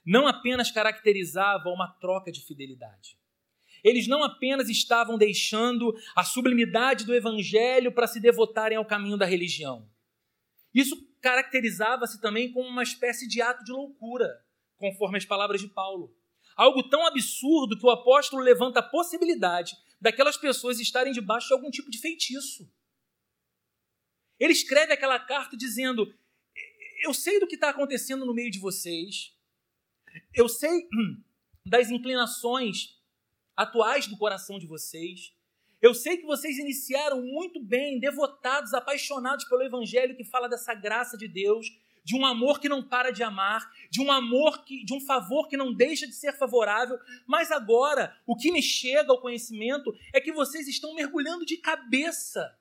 não 0.05 0.27
apenas 0.27 0.71
caracterizava 0.71 1.71
uma 1.71 1.89
troca 2.01 2.31
de 2.31 2.45
fidelidade. 2.45 3.18
Eles 3.83 4.07
não 4.07 4.23
apenas 4.23 4.69
estavam 4.69 5.17
deixando 5.17 5.95
a 6.15 6.25
sublimidade 6.25 7.05
do 7.05 7.15
evangelho 7.15 7.93
para 7.93 8.07
se 8.07 8.21
devotarem 8.21 8.77
ao 8.77 8.85
caminho 8.85 9.17
da 9.17 9.27
religião. 9.27 9.89
Isso 10.75 10.97
caracterizava-se 11.21 12.21
também 12.21 12.53
como 12.53 12.69
uma 12.69 12.83
espécie 12.83 13.27
de 13.27 13.41
ato 13.41 13.65
de 13.65 13.73
loucura, 13.73 14.45
conforme 14.77 15.19
as 15.19 15.25
palavras 15.25 15.61
de 15.61 15.69
Paulo. 15.69 16.15
Algo 16.57 16.89
tão 16.89 17.07
absurdo 17.07 17.79
que 17.79 17.87
o 17.87 17.91
apóstolo 17.91 18.43
levanta 18.43 18.81
a 18.81 18.83
possibilidade 18.83 19.77
daquelas 20.01 20.37
pessoas 20.37 20.81
estarem 20.81 21.13
debaixo 21.13 21.49
de 21.49 21.55
algum 21.55 21.71
tipo 21.71 21.91
de 21.91 21.99
feitiço. 21.99 22.71
Ele 24.39 24.53
escreve 24.53 24.93
aquela 24.93 25.19
carta 25.19 25.57
dizendo: 25.57 26.13
Eu 27.03 27.13
sei 27.13 27.41
do 27.41 27.47
que 27.47 27.55
está 27.55 27.71
acontecendo 27.71 28.25
no 28.25 28.35
meio 28.35 28.51
de 28.51 28.59
vocês, 28.59 29.37
eu 30.35 30.49
sei 30.49 30.89
hum, 30.93 31.23
das 31.65 31.91
inclinações 31.91 32.98
atuais 33.59 34.07
do 34.07 34.17
coração 34.17 34.57
de 34.57 34.69
vocês. 34.69 35.35
Eu 35.83 35.93
sei 35.93 36.17
que 36.17 36.25
vocês 36.25 36.59
iniciaram 36.59 37.21
muito 37.21 37.61
bem, 37.61 37.99
devotados, 37.99 38.73
apaixonados 38.73 39.45
pelo 39.47 39.65
Evangelho 39.65 40.17
que 40.17 40.23
fala 40.23 40.49
dessa 40.49 40.73
graça 40.75 41.19
de 41.19 41.27
Deus, 41.27 41.67
de 42.05 42.15
um 42.17 42.25
amor 42.25 42.61
que 42.61 42.69
não 42.69 42.89
para 42.89 43.11
de 43.11 43.25
amar, 43.25 43.69
de 43.91 44.01
um 44.01 44.13
amor 44.13 44.65
que, 44.65 44.85
de 44.85 44.95
um 44.95 45.01
favor 45.01 45.49
que 45.49 45.57
não 45.57 45.75
deixa 45.75 46.07
de 46.07 46.15
ser 46.15 46.33
favorável. 46.39 46.97
Mas 47.27 47.51
agora, 47.51 48.17
o 48.25 48.37
que 48.37 48.53
me 48.53 48.63
chega 48.63 49.11
ao 49.11 49.21
conhecimento 49.21 49.93
é 50.15 50.21
que 50.21 50.33
vocês 50.33 50.69
estão 50.69 50.95
mergulhando 50.95 51.45
de 51.45 51.57
cabeça 51.57 52.57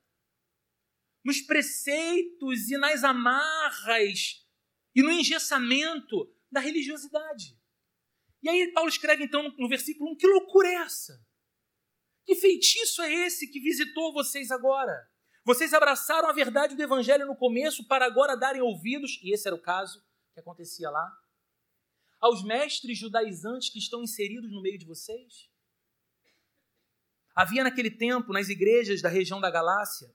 nos 1.24 1.42
preceitos 1.42 2.72
e 2.72 2.78
nas 2.78 3.04
amarras 3.04 4.44
e 4.96 5.04
no 5.04 5.12
engessamento 5.12 6.28
da 6.52 6.60
religiosidade. 6.60 7.57
E 8.42 8.50
aí 8.50 8.72
Paulo 8.72 8.90
escreve 8.90 9.24
então 9.24 9.44
no 9.58 9.68
versículo 9.68 10.12
1: 10.12 10.18
que 10.18 10.28
loucura 10.28 10.68
é 10.68 10.76
essa? 10.76 11.14
Que 12.26 12.36
feitiço 12.36 13.02
é 13.02 13.12
esse 13.26 13.50
que 13.50 13.60
visitou 13.60 14.14
vocês 14.14 14.52
agora? 14.52 15.10
Vocês 15.46 15.74
abraçaram 15.74 16.28
a 16.28 16.34
verdade 16.34 16.76
do 16.76 16.84
evangelho 16.84 17.26
no 17.26 17.38
começo 17.38 17.88
para 17.88 18.06
agora 18.06 18.36
darem 18.36 18.62
ouvidos, 18.62 19.18
e 19.24 19.34
esse 19.34 19.48
era 19.48 19.56
o 19.56 19.62
caso 19.62 20.04
que 20.34 20.42
acontecia 20.42 20.90
lá, 20.90 21.10
aos 22.20 22.44
mestres 22.44 22.98
judaizantes 22.98 23.70
que 23.70 23.80
estão 23.80 24.04
inseridos 24.04 24.52
no 24.52 24.62
meio 24.62 24.78
de 24.78 24.86
vocês? 24.86 25.50
Havia 27.34 27.64
naquele 27.64 27.92
tempo, 27.92 28.34
nas 28.34 28.50
igrejas 28.50 29.02
da 29.02 29.08
região 29.08 29.40
da 29.40 29.50
Galácia, 29.50 30.14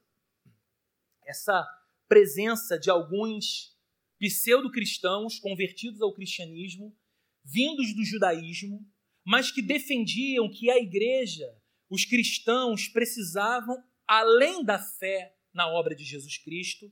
essa 1.25 1.67
presença 2.09 2.79
de 2.79 2.91
alguns 2.91 3.75
pseudo-cristãos 4.19 5.39
convertidos 5.39 6.03
ao 6.03 6.13
cristianismo, 6.13 6.95
vindos 7.45 7.95
do 7.95 8.05
judaísmo, 8.05 8.85
mas 9.25 9.51
que 9.51 9.63
defendiam 9.63 10.51
que 10.51 10.71
a 10.71 10.79
igreja, 10.79 11.47
os 11.89 12.05
cristãos, 12.05 12.89
precisavam, 12.89 13.83
além 14.07 14.65
da 14.65 14.79
fé 14.79 15.35
na 15.55 15.69
obra 15.69 15.95
de 15.95 16.05
Jesus 16.05 16.39
Cristo, 16.39 16.91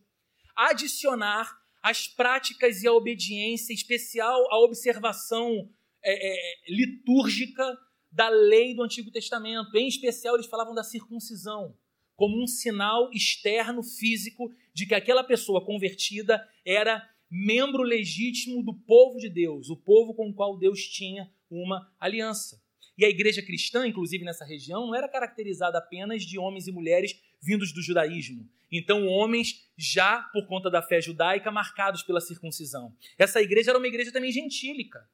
adicionar 0.57 1.59
as 1.83 2.07
práticas 2.07 2.83
e 2.83 2.87
a 2.87 2.92
obediência, 2.92 3.73
em 3.73 3.76
especial 3.76 4.47
a 4.52 4.59
observação 4.59 5.71
é, 6.02 6.12
é, 6.12 6.73
litúrgica 6.73 7.78
da 8.12 8.28
lei 8.28 8.75
do 8.75 8.83
Antigo 8.83 9.11
Testamento. 9.11 9.75
Em 9.76 9.88
especial, 9.88 10.35
eles 10.35 10.47
falavam 10.47 10.75
da 10.75 10.85
circuncisão 10.85 11.76
como 12.16 12.42
um 12.42 12.47
sinal 12.47 13.11
externo, 13.14 13.83
físico, 13.83 14.52
de 14.75 14.85
que 14.85 14.95
aquela 14.95 15.25
pessoa 15.25 15.64
convertida 15.64 16.47
era 16.66 17.10
membro 17.30 17.82
legítimo 17.82 18.62
do 18.62 18.75
povo 18.75 19.18
de 19.18 19.28
Deus, 19.28 19.70
o 19.70 19.76
povo 19.76 20.14
com 20.14 20.28
o 20.28 20.34
qual 20.34 20.58
Deus 20.58 20.80
tinha 20.80 21.30
uma 21.50 21.92
aliança. 22.00 22.60
E 22.99 23.04
a 23.04 23.08
igreja 23.08 23.40
cristã, 23.40 23.87
inclusive 23.87 24.25
nessa 24.25 24.44
região, 24.44 24.87
não 24.87 24.94
era 24.94 25.08
caracterizada 25.08 25.78
apenas 25.78 26.22
de 26.22 26.38
homens 26.38 26.66
e 26.66 26.72
mulheres 26.72 27.14
vindos 27.40 27.72
do 27.72 27.80
judaísmo. 27.80 28.46
Então, 28.70 29.06
homens 29.06 29.66
já, 29.76 30.22
por 30.32 30.46
conta 30.46 30.70
da 30.70 30.82
fé 30.82 31.00
judaica, 31.00 31.50
marcados 31.50 32.02
pela 32.02 32.20
circuncisão. 32.20 32.94
Essa 33.18 33.40
igreja 33.40 33.70
era 33.70 33.78
uma 33.78 33.88
igreja 33.88 34.12
também 34.12 34.30
gentílica. 34.30 35.08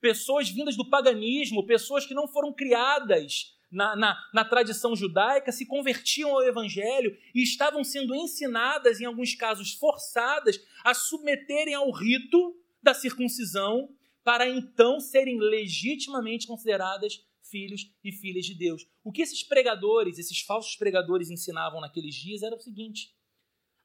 Pessoas 0.00 0.48
vindas 0.48 0.76
do 0.76 0.88
paganismo, 0.88 1.66
pessoas 1.66 2.06
que 2.06 2.14
não 2.14 2.26
foram 2.26 2.52
criadas 2.54 3.54
na, 3.70 3.94
na, 3.94 4.30
na, 4.34 4.44
tradição 4.44 4.96
judaica 4.96 5.52
se 5.52 5.64
convertiam 5.64 6.30
ao 6.30 6.42
evangelho 6.42 7.16
e 7.32 7.42
estavam 7.42 7.84
sendo 7.84 8.14
ensinadas, 8.14 9.00
em 9.00 9.04
alguns 9.04 9.34
casos 9.34 9.74
forçadas, 9.74 10.60
a 10.84 10.92
submeterem 10.92 11.74
ao 11.74 11.90
rito 11.92 12.56
da 12.82 12.92
circuncisão 12.92 13.94
para 14.24 14.48
então 14.48 14.98
serem 14.98 15.38
legitimamente 15.38 16.46
consideradas 16.46 17.24
filhos 17.42 17.92
e 18.02 18.12
filhas 18.12 18.44
de 18.44 18.54
Deus. 18.54 18.86
O 19.04 19.12
que 19.12 19.22
esses 19.22 19.44
pregadores, 19.44 20.18
esses 20.18 20.40
falsos 20.40 20.76
pregadores 20.76 21.30
ensinavam 21.30 21.80
naqueles 21.80 22.14
dias 22.14 22.42
era 22.42 22.56
o 22.56 22.60
seguinte: 22.60 23.14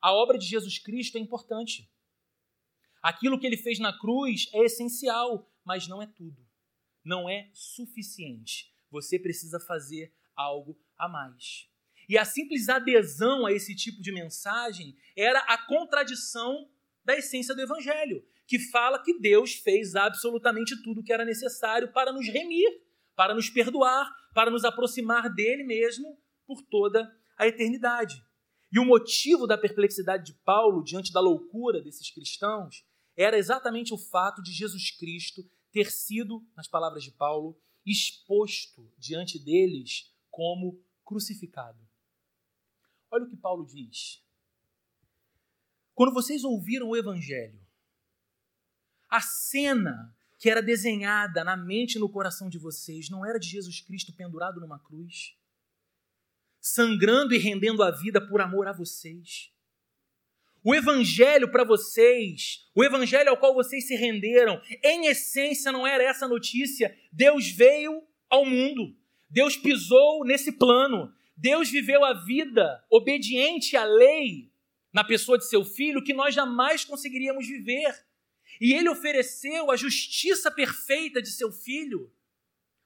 a 0.01 0.11
obra 0.11 0.37
de 0.37 0.47
Jesus 0.47 0.79
Cristo 0.79 1.17
é 1.17 1.21
importante. 1.21 1.89
Aquilo 3.03 3.39
que 3.39 3.45
ele 3.45 3.57
fez 3.57 3.77
na 3.77 3.95
cruz 3.97 4.49
é 4.51 4.63
essencial, 4.65 5.47
mas 5.63 5.87
não 5.87 6.01
é 6.01 6.07
tudo. 6.07 6.43
Não 7.03 7.29
é 7.29 7.51
suficiente 7.53 8.74
você 8.95 9.19
precisa 9.19 9.59
fazer 9.59 10.13
algo 10.33 10.79
a 10.97 11.09
mais. 11.09 11.67
E 12.07 12.17
a 12.17 12.23
simples 12.23 12.69
adesão 12.69 13.45
a 13.45 13.51
esse 13.51 13.75
tipo 13.75 14.01
de 14.01 14.11
mensagem 14.11 14.95
era 15.17 15.39
a 15.39 15.57
contradição 15.57 16.69
da 17.03 17.15
essência 17.15 17.53
do 17.53 17.61
Evangelho, 17.61 18.25
que 18.47 18.57
fala 18.57 19.03
que 19.03 19.19
Deus 19.19 19.55
fez 19.55 19.95
absolutamente 19.95 20.81
tudo 20.81 21.01
o 21.01 21.03
que 21.03 21.11
era 21.11 21.25
necessário 21.25 21.91
para 21.91 22.13
nos 22.13 22.25
remir, 22.27 22.69
para 23.15 23.33
nos 23.33 23.49
perdoar, 23.49 24.09
para 24.33 24.49
nos 24.49 24.63
aproximar 24.63 25.33
dele 25.33 25.63
mesmo 25.63 26.17
por 26.47 26.61
toda 26.61 27.11
a 27.37 27.47
eternidade. 27.47 28.23
E 28.71 28.79
o 28.79 28.85
motivo 28.85 29.45
da 29.45 29.57
perplexidade 29.57 30.25
de 30.25 30.39
Paulo 30.45 30.83
diante 30.83 31.11
da 31.11 31.19
loucura 31.19 31.81
desses 31.81 32.09
cristãos 32.11 32.85
era 33.17 33.37
exatamente 33.37 33.93
o 33.93 33.97
fato 33.97 34.41
de 34.41 34.51
Jesus 34.53 34.91
Cristo 34.91 35.43
ter 35.71 35.91
sido, 35.91 36.41
nas 36.55 36.69
palavras 36.69 37.03
de 37.03 37.11
Paulo, 37.11 37.59
exposto 37.85 38.91
diante 38.97 39.37
deles 39.37 40.11
como 40.31 40.83
crucificado. 41.03 41.79
Olha 43.11 43.25
o 43.25 43.29
que 43.29 43.37
Paulo 43.37 43.65
diz. 43.65 44.23
Quando 45.93 46.13
vocês 46.13 46.43
ouviram 46.43 46.89
o 46.89 46.97
evangelho, 46.97 47.65
a 49.09 49.21
cena 49.21 50.13
que 50.37 50.49
era 50.49 50.61
desenhada 50.61 51.43
na 51.43 51.55
mente 51.55 51.95
e 51.95 51.99
no 51.99 52.09
coração 52.09 52.49
de 52.49 52.57
vocês 52.57 53.09
não 53.09 53.25
era 53.25 53.39
de 53.39 53.47
Jesus 53.47 53.79
Cristo 53.79 54.11
pendurado 54.13 54.59
numa 54.59 54.79
cruz, 54.79 55.37
sangrando 56.59 57.33
e 57.33 57.37
rendendo 57.37 57.81
a 57.81 57.91
vida 57.91 58.19
por 58.19 58.41
amor 58.41 58.67
a 58.67 58.73
vocês. 58.73 59.54
O 60.65 60.73
evangelho 60.73 61.51
para 61.51 61.63
vocês, 61.63 62.67
o 62.73 62.83
evangelho 62.83 63.29
ao 63.29 63.37
qual 63.37 63.53
vocês 63.53 63.85
se 63.85 63.95
renderam, 63.95 64.59
em 64.83 65.05
essência 65.05 65.71
não 65.71 65.85
era 65.85 66.03
essa 66.03 66.27
notícia. 66.27 66.97
Deus 67.11 67.47
veio 67.51 68.01
ao 68.27 68.43
mundo. 68.43 68.97
Deus 69.29 69.55
pisou 69.55 70.25
nesse 70.25 70.51
plano. 70.53 71.13
Deus 71.37 71.69
viveu 71.69 72.03
a 72.03 72.13
vida 72.13 72.83
obediente 72.89 73.77
à 73.77 73.85
lei 73.85 74.51
na 74.91 75.03
pessoa 75.03 75.37
de 75.37 75.47
seu 75.47 75.63
filho 75.63 76.03
que 76.03 76.15
nós 76.15 76.33
jamais 76.33 76.83
conseguiríamos 76.83 77.47
viver. 77.47 78.03
E 78.59 78.73
ele 78.73 78.89
ofereceu 78.89 79.69
a 79.69 79.75
justiça 79.75 80.49
perfeita 80.49 81.21
de 81.21 81.29
seu 81.29 81.51
filho 81.51 82.11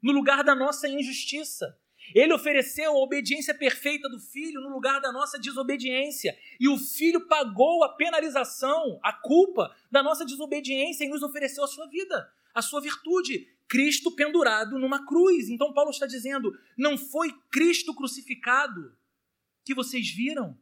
no 0.02 0.12
lugar 0.12 0.44
da 0.44 0.54
nossa 0.54 0.90
injustiça. 0.90 1.79
Ele 2.14 2.34
ofereceu 2.34 2.92
a 2.92 3.04
obediência 3.04 3.54
perfeita 3.54 4.10
do 4.10 4.20
filho 4.20 4.62
no 4.62 4.70
lugar 4.70 5.00
da 5.00 5.12
nossa 5.12 5.40
desobediência. 5.40 6.38
E 6.60 6.68
o 6.68 6.78
filho 6.78 7.28
pagou 7.28 7.84
a 7.84 7.90
penalização, 7.90 9.00
a 9.04 9.14
culpa 9.14 9.76
da 9.92 10.02
nossa 10.02 10.26
desobediência 10.26 11.06
e 11.06 11.10
nos 11.10 11.24
ofereceu 11.24 11.64
a 11.64 11.68
sua 11.68 11.88
vida, 11.88 12.32
a 12.54 12.62
sua 12.62 12.82
virtude. 12.82 13.48
Cristo 13.68 14.12
pendurado 14.12 14.80
numa 14.80 15.06
cruz. 15.06 15.48
Então, 15.48 15.72
Paulo 15.74 15.92
está 15.92 16.08
dizendo: 16.08 16.52
não 16.78 16.98
foi 16.98 17.32
Cristo 17.52 17.94
crucificado 17.94 18.98
que 19.64 19.76
vocês 19.76 20.10
viram. 20.10 20.58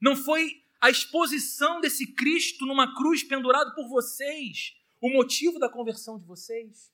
Não 0.00 0.16
foi 0.16 0.62
a 0.80 0.88
exposição 0.88 1.80
desse 1.80 2.06
Cristo 2.14 2.64
numa 2.64 2.94
cruz 2.94 3.22
pendurado 3.22 3.74
por 3.74 3.88
vocês 3.88 4.74
o 5.00 5.10
motivo 5.10 5.58
da 5.58 5.68
conversão 5.68 6.18
de 6.18 6.24
vocês. 6.24 6.92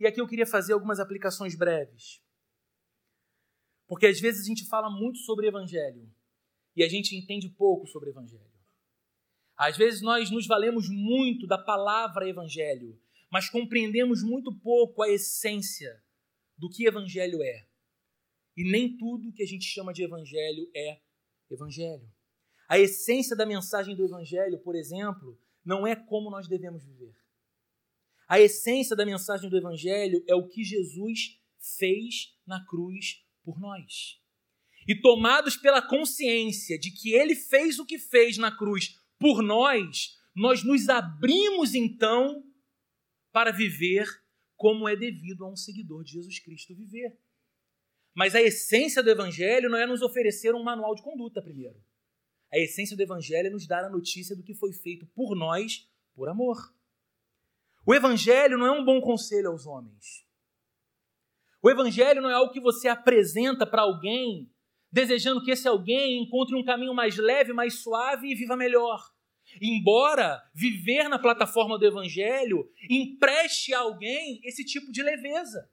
E 0.00 0.06
aqui 0.06 0.20
eu 0.20 0.26
queria 0.26 0.46
fazer 0.46 0.72
algumas 0.72 0.98
aplicações 0.98 1.54
breves. 1.54 2.23
Porque 3.86 4.06
às 4.06 4.20
vezes 4.20 4.42
a 4.42 4.48
gente 4.48 4.66
fala 4.66 4.90
muito 4.90 5.18
sobre 5.18 5.46
evangelho 5.46 6.10
e 6.74 6.82
a 6.82 6.88
gente 6.88 7.16
entende 7.16 7.48
pouco 7.48 7.86
sobre 7.86 8.10
evangelho. 8.10 8.52
Às 9.56 9.76
vezes 9.76 10.00
nós 10.00 10.30
nos 10.30 10.46
valemos 10.46 10.88
muito 10.88 11.46
da 11.46 11.58
palavra 11.58 12.28
evangelho, 12.28 13.00
mas 13.30 13.48
compreendemos 13.48 14.22
muito 14.22 14.52
pouco 14.60 15.02
a 15.02 15.08
essência 15.08 16.02
do 16.56 16.68
que 16.68 16.86
evangelho 16.86 17.42
é. 17.42 17.66
E 18.56 18.70
nem 18.70 18.96
tudo 18.96 19.32
que 19.32 19.42
a 19.42 19.46
gente 19.46 19.64
chama 19.64 19.92
de 19.92 20.02
evangelho 20.02 20.68
é 20.74 21.00
evangelho. 21.50 22.08
A 22.68 22.78
essência 22.78 23.36
da 23.36 23.44
mensagem 23.44 23.94
do 23.94 24.04
evangelho, 24.04 24.58
por 24.60 24.74
exemplo, 24.74 25.38
não 25.64 25.86
é 25.86 25.94
como 25.94 26.30
nós 26.30 26.48
devemos 26.48 26.84
viver. 26.84 27.14
A 28.26 28.40
essência 28.40 28.96
da 28.96 29.04
mensagem 29.04 29.50
do 29.50 29.56
evangelho 29.56 30.24
é 30.26 30.34
o 30.34 30.48
que 30.48 30.64
Jesus 30.64 31.38
fez 31.58 32.36
na 32.46 32.64
cruz 32.64 33.23
por 33.44 33.60
nós. 33.60 34.20
E 34.86 34.94
tomados 35.00 35.56
pela 35.56 35.80
consciência 35.80 36.78
de 36.78 36.90
que 36.90 37.12
ele 37.12 37.34
fez 37.34 37.78
o 37.78 37.86
que 37.86 37.98
fez 37.98 38.36
na 38.36 38.56
cruz 38.56 39.00
por 39.18 39.42
nós, 39.42 40.18
nós 40.34 40.64
nos 40.64 40.88
abrimos 40.88 41.74
então 41.74 42.44
para 43.32 43.50
viver 43.50 44.06
como 44.56 44.88
é 44.88 44.96
devido 44.96 45.44
a 45.44 45.50
um 45.50 45.56
seguidor 45.56 46.04
de 46.04 46.12
Jesus 46.12 46.38
Cristo 46.38 46.74
viver. 46.74 47.18
Mas 48.14 48.34
a 48.34 48.42
essência 48.42 49.02
do 49.02 49.10
evangelho 49.10 49.68
não 49.68 49.78
é 49.78 49.86
nos 49.86 50.02
oferecer 50.02 50.54
um 50.54 50.62
manual 50.62 50.94
de 50.94 51.02
conduta 51.02 51.42
primeiro. 51.42 51.82
A 52.52 52.58
essência 52.58 52.96
do 52.96 53.02
evangelho 53.02 53.48
é 53.48 53.50
nos 53.50 53.66
dar 53.66 53.84
a 53.84 53.90
notícia 53.90 54.36
do 54.36 54.42
que 54.42 54.54
foi 54.54 54.72
feito 54.72 55.06
por 55.06 55.34
nós 55.34 55.88
por 56.14 56.28
amor. 56.28 56.56
O 57.84 57.94
evangelho 57.94 58.56
não 58.56 58.66
é 58.66 58.70
um 58.70 58.84
bom 58.84 59.00
conselho 59.00 59.50
aos 59.50 59.66
homens. 59.66 60.23
O 61.64 61.70
evangelho 61.70 62.20
não 62.20 62.28
é 62.28 62.34
algo 62.34 62.52
que 62.52 62.60
você 62.60 62.88
apresenta 62.88 63.66
para 63.66 63.80
alguém, 63.80 64.52
desejando 64.92 65.42
que 65.42 65.50
esse 65.50 65.66
alguém 65.66 66.22
encontre 66.22 66.54
um 66.54 66.62
caminho 66.62 66.92
mais 66.92 67.16
leve, 67.16 67.54
mais 67.54 67.78
suave 67.78 68.30
e 68.30 68.34
viva 68.34 68.54
melhor. 68.54 69.02
Embora 69.62 70.42
viver 70.54 71.08
na 71.08 71.18
plataforma 71.18 71.78
do 71.78 71.86
evangelho 71.86 72.70
empreste 72.90 73.72
a 73.72 73.78
alguém 73.78 74.42
esse 74.44 74.62
tipo 74.62 74.92
de 74.92 75.02
leveza, 75.02 75.66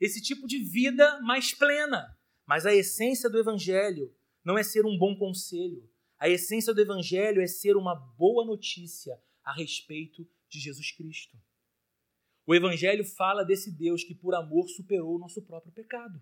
esse 0.00 0.22
tipo 0.22 0.46
de 0.46 0.60
vida 0.60 1.20
mais 1.20 1.52
plena. 1.52 2.06
Mas 2.46 2.64
a 2.64 2.74
essência 2.74 3.28
do 3.28 3.38
evangelho 3.38 4.10
não 4.42 4.56
é 4.56 4.62
ser 4.62 4.86
um 4.86 4.96
bom 4.96 5.14
conselho. 5.14 5.86
A 6.18 6.26
essência 6.26 6.72
do 6.72 6.80
evangelho 6.80 7.42
é 7.42 7.46
ser 7.46 7.76
uma 7.76 7.94
boa 7.94 8.46
notícia 8.46 9.20
a 9.44 9.52
respeito 9.52 10.26
de 10.48 10.58
Jesus 10.58 10.90
Cristo. 10.90 11.36
O 12.48 12.54
Evangelho 12.54 13.04
fala 13.04 13.44
desse 13.44 13.70
Deus 13.70 14.02
que, 14.02 14.14
por 14.14 14.34
amor, 14.34 14.66
superou 14.70 15.16
o 15.16 15.18
nosso 15.18 15.42
próprio 15.42 15.70
pecado. 15.70 16.18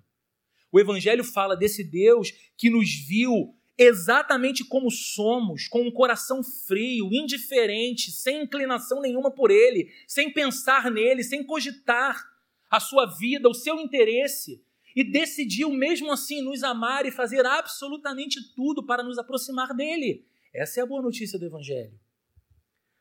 O 0.73 0.81
Evangelho 0.81 1.23
fala 1.23 1.57
desse 1.57 1.85
Deus 1.85 2.33
que 2.57 2.69
nos 2.69 2.93
viu 2.93 3.55
exatamente 3.79 4.65
como 4.65 4.91
somos, 4.91 5.69
com 5.69 5.83
um 5.83 5.91
coração 5.93 6.43
frio, 6.43 7.11
indiferente, 7.13 8.11
sem 8.11 8.43
inclinação 8.43 9.01
nenhuma 9.01 9.31
por 9.31 9.53
Ele, 9.53 9.89
sem 10.09 10.33
pensar 10.33 10.91
nele, 10.91 11.23
sem 11.23 11.47
cogitar 11.47 12.21
a 12.69 12.81
sua 12.81 13.07
vida, 13.07 13.49
o 13.49 13.55
seu 13.55 13.79
interesse, 13.79 14.61
e 14.97 15.05
decidiu 15.05 15.71
mesmo 15.71 16.11
assim 16.11 16.43
nos 16.43 16.65
amar 16.65 17.07
e 17.07 17.13
fazer 17.13 17.47
absolutamente 17.47 18.53
tudo 18.57 18.85
para 18.85 19.05
nos 19.05 19.17
aproximar 19.17 19.73
dele. 19.77 20.27
Essa 20.53 20.81
é 20.81 20.83
a 20.83 20.87
boa 20.87 21.03
notícia 21.03 21.39
do 21.39 21.47
Evangelho. 21.47 21.97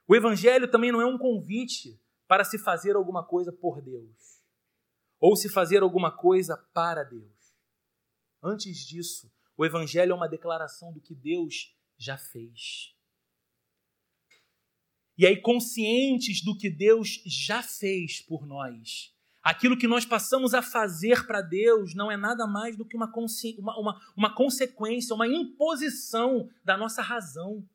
O 0.07 0.15
Evangelho 0.15 0.69
também 0.69 0.91
não 0.91 1.01
é 1.01 1.07
um 1.07 1.17
convite 1.17 1.99
para 2.27 2.43
se 2.43 2.57
fazer 2.57 2.95
alguma 2.95 3.23
coisa 3.23 3.51
por 3.51 3.81
Deus, 3.81 4.43
ou 5.19 5.35
se 5.35 5.49
fazer 5.49 5.83
alguma 5.83 6.15
coisa 6.15 6.57
para 6.73 7.03
Deus. 7.03 7.35
Antes 8.41 8.77
disso, 8.85 9.31
o 9.57 9.65
Evangelho 9.65 10.11
é 10.11 10.15
uma 10.15 10.27
declaração 10.27 10.91
do 10.91 11.01
que 11.01 11.15
Deus 11.15 11.75
já 11.97 12.17
fez. 12.17 12.93
E 15.17 15.25
aí, 15.25 15.41
conscientes 15.41 16.43
do 16.43 16.57
que 16.57 16.69
Deus 16.69 17.21
já 17.25 17.63
fez 17.63 18.21
por 18.21 18.45
nós, 18.45 19.13
aquilo 19.41 19.77
que 19.77 19.87
nós 19.87 20.05
passamos 20.05 20.53
a 20.53 20.61
fazer 20.61 21.25
para 21.25 21.41
Deus 21.41 21.95
não 21.95 22.11
é 22.11 22.17
nada 22.17 22.45
mais 22.45 22.75
do 22.75 22.85
que 22.85 22.97
uma, 22.97 23.09
uma, 23.59 23.79
uma, 23.79 24.13
uma 24.17 24.35
consequência, 24.35 25.15
uma 25.15 25.27
imposição 25.27 26.49
da 26.65 26.75
nossa 26.75 27.01
razão 27.01 27.65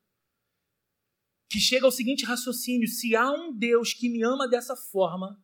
que 1.51 1.59
chega 1.59 1.85
ao 1.85 1.91
seguinte 1.91 2.23
raciocínio: 2.23 2.87
se 2.87 3.13
há 3.13 3.29
um 3.29 3.51
Deus 3.51 3.93
que 3.93 4.07
me 4.07 4.23
ama 4.23 4.47
dessa 4.47 4.75
forma, 4.75 5.37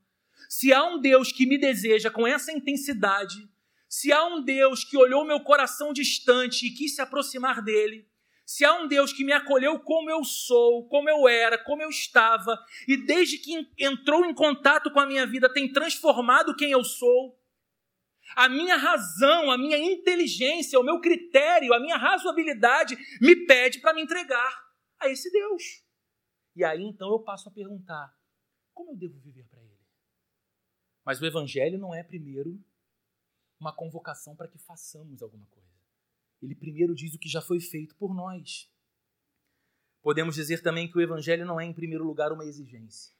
se 0.49 0.71
há 0.71 0.85
um 0.85 1.01
Deus 1.01 1.33
que 1.33 1.45
me 1.45 1.57
deseja 1.57 2.09
com 2.09 2.25
essa 2.25 2.53
intensidade, 2.53 3.47
se 3.89 4.13
há 4.13 4.25
um 4.25 4.41
Deus 4.41 4.85
que 4.85 4.95
olhou 4.95 5.25
meu 5.25 5.41
coração 5.41 5.91
distante 5.91 6.65
e 6.65 6.71
quis 6.71 6.95
se 6.95 7.01
aproximar 7.01 7.61
dele, 7.61 8.07
se 8.45 8.63
há 8.63 8.73
um 8.73 8.87
Deus 8.87 9.11
que 9.11 9.25
me 9.25 9.33
acolheu 9.33 9.77
como 9.81 10.09
eu 10.09 10.23
sou, 10.23 10.87
como 10.87 11.09
eu 11.09 11.27
era, 11.27 11.57
como 11.57 11.81
eu 11.81 11.89
estava, 11.89 12.57
e 12.87 12.95
desde 12.95 13.37
que 13.37 13.67
entrou 13.77 14.25
em 14.25 14.33
contato 14.33 14.89
com 14.91 15.01
a 15.01 15.05
minha 15.05 15.27
vida 15.27 15.51
tem 15.51 15.71
transformado 15.71 16.55
quem 16.55 16.71
eu 16.71 16.85
sou, 16.85 17.37
a 18.33 18.47
minha 18.47 18.77
razão, 18.77 19.51
a 19.51 19.57
minha 19.57 19.77
inteligência, 19.77 20.79
o 20.79 20.83
meu 20.83 21.01
critério, 21.01 21.73
a 21.73 21.79
minha 21.79 21.97
razoabilidade 21.97 22.97
me 23.19 23.35
pede 23.45 23.79
para 23.79 23.93
me 23.93 24.01
entregar 24.01 24.67
a 24.99 25.09
esse 25.09 25.29
Deus. 25.29 25.86
E 26.57 26.63
aí 26.63 26.81
então 26.81 27.11
eu 27.11 27.19
passo 27.19 27.47
a 27.47 27.51
perguntar: 27.51 28.19
como 28.73 28.91
eu 28.91 28.97
devo 28.97 29.19
viver 29.19 29.47
para 29.47 29.61
Ele? 29.61 29.77
Mas 31.05 31.21
o 31.21 31.25
Evangelho 31.25 31.77
não 31.77 31.93
é 31.93 32.01
primeiro 32.01 32.59
uma 33.59 33.71
convocação 33.71 34.35
para 34.35 34.47
que 34.47 34.57
façamos 34.57 35.21
alguma 35.21 35.45
coisa. 35.45 35.69
Ele 36.41 36.55
primeiro 36.55 36.95
diz 36.95 37.13
o 37.13 37.19
que 37.19 37.29
já 37.29 37.43
foi 37.43 37.59
feito 37.59 37.95
por 37.95 38.11
nós. 38.11 38.73
Podemos 40.01 40.33
dizer 40.33 40.63
também 40.63 40.89
que 40.89 40.97
o 40.97 41.01
Evangelho 41.01 41.45
não 41.45 41.61
é, 41.61 41.65
em 41.65 41.73
primeiro 41.73 42.03
lugar, 42.03 42.31
uma 42.31 42.45
exigência. 42.45 43.13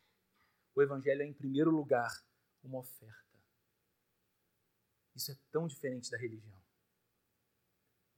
O 0.74 0.82
Evangelho 0.82 1.22
é, 1.22 1.26
em 1.28 1.34
primeiro 1.34 1.70
lugar, 1.70 2.12
uma 2.64 2.80
oferta. 2.80 3.38
Isso 5.16 5.32
é 5.32 5.38
tão 5.52 5.68
diferente 5.68 6.10
da 6.10 6.18
religião. 6.18 6.60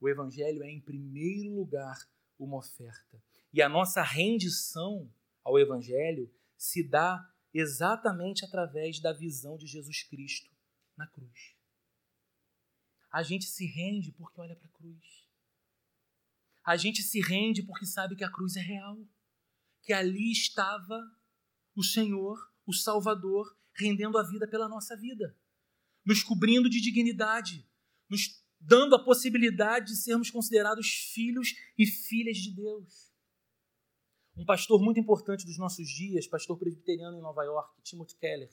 O 0.00 0.08
Evangelho 0.08 0.62
é, 0.62 0.70
em 0.70 0.80
primeiro 0.80 1.56
lugar, 1.56 2.08
uma 2.38 2.56
oferta. 2.56 3.22
E 3.52 3.60
a 3.60 3.68
nossa 3.68 4.02
rendição 4.02 5.12
ao 5.42 5.58
Evangelho 5.58 6.32
se 6.56 6.82
dá 6.86 7.26
exatamente 7.52 8.44
através 8.44 9.00
da 9.00 9.12
visão 9.12 9.56
de 9.56 9.66
Jesus 9.66 10.02
Cristo 10.04 10.50
na 10.96 11.06
cruz. 11.06 11.56
A 13.10 13.22
gente 13.22 13.46
se 13.46 13.66
rende 13.66 14.12
porque 14.12 14.40
olha 14.40 14.54
para 14.54 14.68
a 14.68 14.72
cruz. 14.72 15.28
A 16.64 16.76
gente 16.76 17.02
se 17.02 17.20
rende 17.20 17.62
porque 17.62 17.84
sabe 17.86 18.14
que 18.14 18.22
a 18.22 18.30
cruz 18.30 18.54
é 18.56 18.60
real. 18.60 18.98
Que 19.82 19.92
ali 19.92 20.30
estava 20.30 21.00
o 21.74 21.82
Senhor, 21.82 22.38
o 22.64 22.72
Salvador, 22.72 23.56
rendendo 23.74 24.18
a 24.18 24.22
vida 24.22 24.46
pela 24.46 24.68
nossa 24.68 24.96
vida. 24.96 25.36
nos 26.04 26.22
cobrindo 26.22 26.68
de 26.68 26.80
dignidade, 26.80 27.68
nos 28.08 28.42
dando 28.58 28.94
a 28.94 29.04
possibilidade 29.04 29.92
de 29.92 29.96
sermos 29.96 30.30
considerados 30.30 30.88
filhos 31.12 31.54
e 31.76 31.86
filhas 31.86 32.38
de 32.38 32.54
Deus. 32.54 33.09
Um 34.40 34.44
pastor 34.46 34.80
muito 34.80 34.98
importante 34.98 35.44
dos 35.44 35.58
nossos 35.58 35.86
dias, 35.86 36.26
pastor 36.26 36.58
presbiteriano 36.58 37.14
em 37.14 37.20
Nova 37.20 37.44
York, 37.44 37.78
Timothy 37.82 38.16
Keller, 38.16 38.48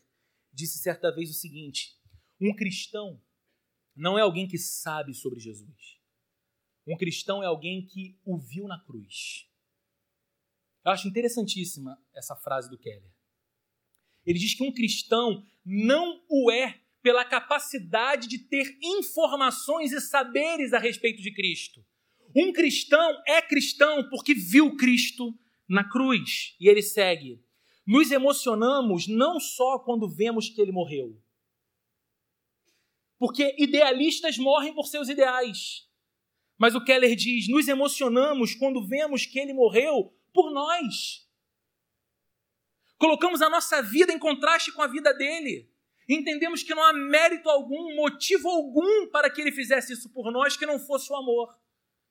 disse 0.51 0.79
certa 0.79 1.15
vez 1.15 1.29
o 1.29 1.33
seguinte: 1.33 1.97
um 2.41 2.53
cristão 2.53 3.23
não 3.95 4.17
é 4.17 4.21
alguém 4.21 4.49
que 4.49 4.57
sabe 4.57 5.13
sobre 5.13 5.39
Jesus. 5.39 5.97
Um 6.85 6.97
cristão 6.97 7.41
é 7.41 7.45
alguém 7.45 7.85
que 7.85 8.19
o 8.25 8.37
viu 8.37 8.67
na 8.67 8.83
cruz. 8.83 9.49
Eu 10.83 10.91
acho 10.91 11.07
interessantíssima 11.07 11.97
essa 12.13 12.35
frase 12.35 12.69
do 12.69 12.77
Keller. 12.77 13.09
Ele 14.25 14.39
diz 14.39 14.55
que 14.55 14.63
um 14.63 14.73
cristão 14.73 15.47
não 15.63 16.21
o 16.27 16.51
é 16.51 16.81
pela 17.01 17.23
capacidade 17.23 18.27
de 18.27 18.39
ter 18.39 18.77
informações 18.83 19.93
e 19.93 20.01
saberes 20.01 20.73
a 20.73 20.79
respeito 20.79 21.21
de 21.21 21.33
Cristo. 21.33 21.81
Um 22.35 22.51
cristão 22.51 23.23
é 23.25 23.41
cristão 23.41 24.09
porque 24.09 24.33
viu 24.33 24.75
Cristo 24.75 25.33
na 25.67 25.83
cruz. 25.83 26.55
E 26.59 26.67
ele 26.67 26.81
segue: 26.81 27.43
Nos 27.85 28.11
emocionamos 28.11 29.07
não 29.07 29.39
só 29.39 29.79
quando 29.79 30.09
vemos 30.09 30.49
que 30.49 30.61
ele 30.61 30.71
morreu. 30.71 31.19
Porque 33.19 33.55
idealistas 33.57 34.37
morrem 34.37 34.73
por 34.73 34.87
seus 34.87 35.09
ideais. 35.09 35.87
Mas 36.57 36.75
o 36.75 36.83
Keller 36.83 37.15
diz: 37.15 37.47
nos 37.47 37.67
emocionamos 37.67 38.55
quando 38.55 38.85
vemos 38.85 39.25
que 39.25 39.39
ele 39.39 39.53
morreu 39.53 40.13
por 40.33 40.51
nós. 40.51 41.27
Colocamos 42.97 43.41
a 43.41 43.49
nossa 43.49 43.81
vida 43.81 44.11
em 44.11 44.19
contraste 44.19 44.71
com 44.71 44.81
a 44.81 44.87
vida 44.87 45.13
dele. 45.13 45.69
Entendemos 46.09 46.63
que 46.63 46.73
não 46.73 46.81
há 46.83 46.93
mérito 46.93 47.49
algum, 47.49 47.95
motivo 47.95 48.49
algum 48.49 49.07
para 49.09 49.29
que 49.29 49.41
ele 49.41 49.51
fizesse 49.51 49.93
isso 49.93 50.09
por 50.09 50.31
nós 50.31 50.55
que 50.55 50.65
não 50.65 50.79
fosse 50.79 51.11
o 51.11 51.15
amor. 51.15 51.55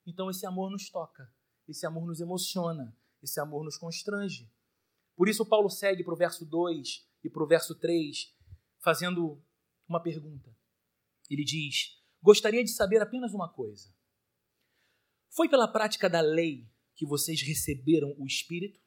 Então 0.07 0.31
esse 0.31 0.47
amor 0.47 0.71
nos 0.71 0.89
toca, 0.91 1.29
esse 1.67 1.87
amor 1.87 2.07
nos 2.07 2.21
emociona, 2.21 2.95
esse 3.23 3.41
amor 3.41 3.65
nos 3.65 3.77
constrange. 3.77 4.51
Por 5.17 5.29
isso 5.29 5.47
Paulo 5.47 5.71
segue 5.71 6.05
para 6.05 6.15
o 6.15 6.17
verso 6.17 6.45
2 6.45 7.09
e 7.25 7.31
para 7.31 7.43
o 7.43 7.47
verso 7.47 7.75
3, 7.75 8.35
fazendo 8.79 9.43
uma 9.89 10.03
pergunta. 10.03 10.55
Ele 11.31 11.45
diz: 11.45 12.03
Gostaria 12.23 12.63
de 12.63 12.71
saber 12.71 13.01
apenas 13.01 13.33
uma 13.33 13.53
coisa. 13.53 13.95
Foi 15.31 15.49
pela 15.49 15.69
prática 15.69 16.09
da 16.09 16.21
lei 16.21 16.69
que 16.95 17.07
vocês 17.07 17.43
receberam 17.43 18.15
o 18.19 18.27
Espírito? 18.27 18.81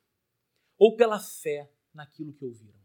Ou 0.78 0.96
pela 0.96 1.20
fé 1.20 1.72
naquilo 1.94 2.34
que 2.34 2.46
ouviram? 2.46 2.80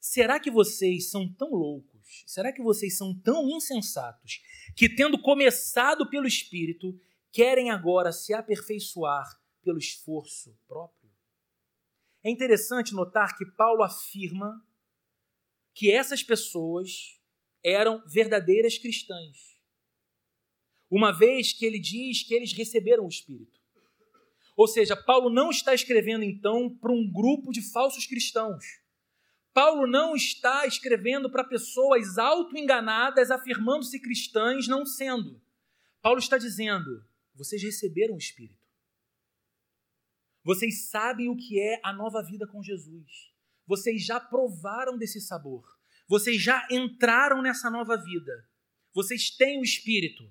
Será 0.00 0.38
que 0.38 0.50
vocês 0.50 1.10
são 1.10 1.32
tão 1.32 1.50
loucos? 1.50 2.22
Será 2.26 2.52
que 2.52 2.62
vocês 2.62 2.96
são 2.96 3.18
tão 3.20 3.48
insensatos 3.48 4.40
que, 4.76 4.88
tendo 4.88 5.20
começado 5.20 6.08
pelo 6.08 6.26
Espírito, 6.26 6.98
querem 7.32 7.70
agora 7.70 8.12
se 8.12 8.32
aperfeiçoar 8.32 9.26
pelo 9.66 9.78
esforço 9.78 10.56
próprio? 10.66 11.10
É 12.22 12.30
interessante 12.30 12.94
notar 12.94 13.36
que 13.36 13.44
Paulo 13.44 13.82
afirma 13.82 14.64
que 15.74 15.90
essas 15.90 16.22
pessoas 16.22 17.20
eram 17.62 18.02
verdadeiras 18.06 18.78
cristãs, 18.78 19.60
uma 20.88 21.10
vez 21.10 21.52
que 21.52 21.66
ele 21.66 21.80
diz 21.80 22.22
que 22.22 22.32
eles 22.32 22.52
receberam 22.52 23.04
o 23.04 23.08
Espírito. 23.08 23.60
Ou 24.56 24.68
seja, 24.68 24.96
Paulo 24.96 25.28
não 25.28 25.50
está 25.50 25.74
escrevendo 25.74 26.22
então 26.22 26.70
para 26.78 26.92
um 26.92 27.10
grupo 27.12 27.50
de 27.50 27.60
falsos 27.60 28.06
cristãos 28.06 28.64
Paulo 29.56 29.86
não 29.86 30.14
está 30.14 30.66
escrevendo 30.66 31.30
para 31.30 31.42
pessoas 31.42 32.18
auto-enganadas, 32.18 33.30
afirmando-se 33.30 33.98
cristãs, 33.98 34.68
não 34.68 34.84
sendo. 34.84 35.40
Paulo 36.02 36.18
está 36.18 36.36
dizendo: 36.36 37.02
vocês 37.34 37.62
receberam 37.62 38.16
o 38.16 38.18
Espírito. 38.18 38.65
Vocês 40.46 40.88
sabem 40.88 41.28
o 41.28 41.36
que 41.36 41.60
é 41.60 41.78
a 41.82 41.92
nova 41.92 42.22
vida 42.22 42.46
com 42.46 42.62
Jesus. 42.62 43.32
Vocês 43.66 44.02
já 44.02 44.18
provaram 44.18 44.96
desse 44.96 45.20
sabor. 45.20 45.62
Vocês 46.08 46.40
já 46.40 46.66
entraram 46.70 47.42
nessa 47.42 47.68
nova 47.68 47.96
vida. 47.96 48.32
Vocês 48.94 49.28
têm 49.28 49.60
o 49.60 49.64
Espírito. 49.64 50.22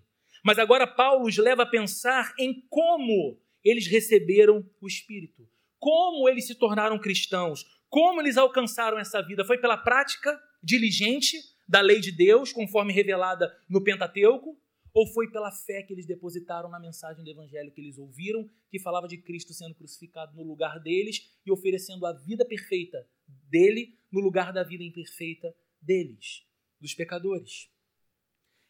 Mas 0.43 0.57
agora 0.57 0.87
Paulo 0.87 1.27
os 1.27 1.37
leva 1.37 1.63
a 1.63 1.69
pensar 1.69 2.33
em 2.39 2.65
como 2.69 3.39
eles 3.63 3.85
receberam 3.85 4.67
o 4.81 4.87
Espírito. 4.87 5.47
Como 5.77 6.27
eles 6.27 6.47
se 6.47 6.55
tornaram 6.55 6.97
cristãos 6.97 7.63
como 7.95 8.21
eles 8.21 8.35
alcançaram 8.35 8.99
essa 8.99 9.21
vida? 9.21 9.45
Foi 9.45 9.57
pela 9.57 9.77
prática 9.77 10.37
diligente 10.61 11.37
da 11.65 11.79
lei 11.79 12.01
de 12.01 12.11
Deus, 12.11 12.51
conforme 12.51 12.91
revelada 12.91 13.57
no 13.69 13.81
Pentateuco? 13.81 14.59
Ou 14.95 15.05
foi 15.05 15.29
pela 15.29 15.51
fé 15.51 15.83
que 15.83 15.91
eles 15.91 16.05
depositaram 16.05 16.69
na 16.69 16.79
mensagem 16.79 17.21
do 17.21 17.29
Evangelho 17.29 17.69
que 17.73 17.81
eles 17.81 17.97
ouviram, 17.97 18.49
que 18.69 18.79
falava 18.79 19.09
de 19.09 19.17
Cristo 19.17 19.53
sendo 19.53 19.75
crucificado 19.75 20.33
no 20.33 20.41
lugar 20.41 20.79
deles 20.79 21.37
e 21.45 21.51
oferecendo 21.51 22.05
a 22.05 22.13
vida 22.13 22.45
perfeita 22.45 23.05
dele 23.27 23.99
no 24.09 24.21
lugar 24.21 24.53
da 24.53 24.63
vida 24.63 24.85
imperfeita 24.85 25.53
deles, 25.81 26.45
dos 26.79 26.93
pecadores? 26.93 27.69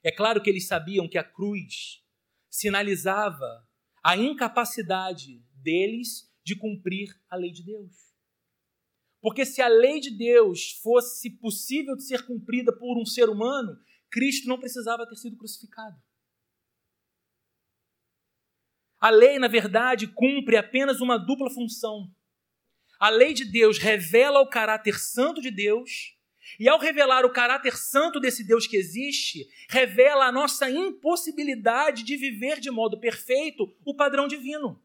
É 0.04 0.12
claro 0.12 0.42
que 0.42 0.50
eles 0.50 0.68
sabiam 0.68 1.08
que 1.08 1.20
a 1.20 1.24
cruz 1.24 2.04
sinalizava 2.50 3.64
a 4.04 4.18
incapacidade 4.18 5.46
deles 5.54 6.28
de 6.44 6.56
cumprir 6.56 7.10
a 7.30 7.36
lei 7.36 7.52
de 7.52 7.64
Deus. 7.64 7.94
Porque 9.22 9.46
se 9.46 9.62
a 9.62 9.68
lei 9.68 10.00
de 10.00 10.10
Deus 10.10 10.72
fosse 10.82 11.30
possível 11.38 11.96
de 11.96 12.04
ser 12.04 12.26
cumprida 12.26 12.76
por 12.76 13.00
um 13.00 13.06
ser 13.06 13.30
humano, 13.30 13.80
Cristo 14.10 14.48
não 14.48 14.60
precisava 14.60 15.08
ter 15.08 15.18
sido 15.18 15.38
crucificado. 15.38 15.96
A 19.06 19.12
lei, 19.12 19.38
na 19.38 19.48
verdade, 19.48 20.08
cumpre 20.08 20.58
apenas 20.58 21.00
uma 21.00 21.16
dupla 21.16 21.48
função. 21.52 22.10
A 23.00 23.08
lei 23.08 23.36
de 23.36 23.46
Deus 23.46 23.78
revela 23.78 24.40
o 24.40 24.50
caráter 24.50 24.98
santo 24.98 25.44
de 25.44 25.52
Deus, 25.52 26.18
e 26.60 26.68
ao 26.68 26.80
revelar 26.80 27.24
o 27.24 27.32
caráter 27.32 27.78
santo 27.78 28.20
desse 28.20 28.44
Deus 28.44 28.66
que 28.66 28.76
existe, 28.76 29.48
revela 29.70 30.26
a 30.26 30.32
nossa 30.32 30.72
impossibilidade 30.72 32.02
de 32.02 32.18
viver 32.18 32.60
de 32.60 32.72
modo 32.72 33.00
perfeito 33.00 33.72
o 33.86 33.94
padrão 33.94 34.28
divino. 34.28 34.84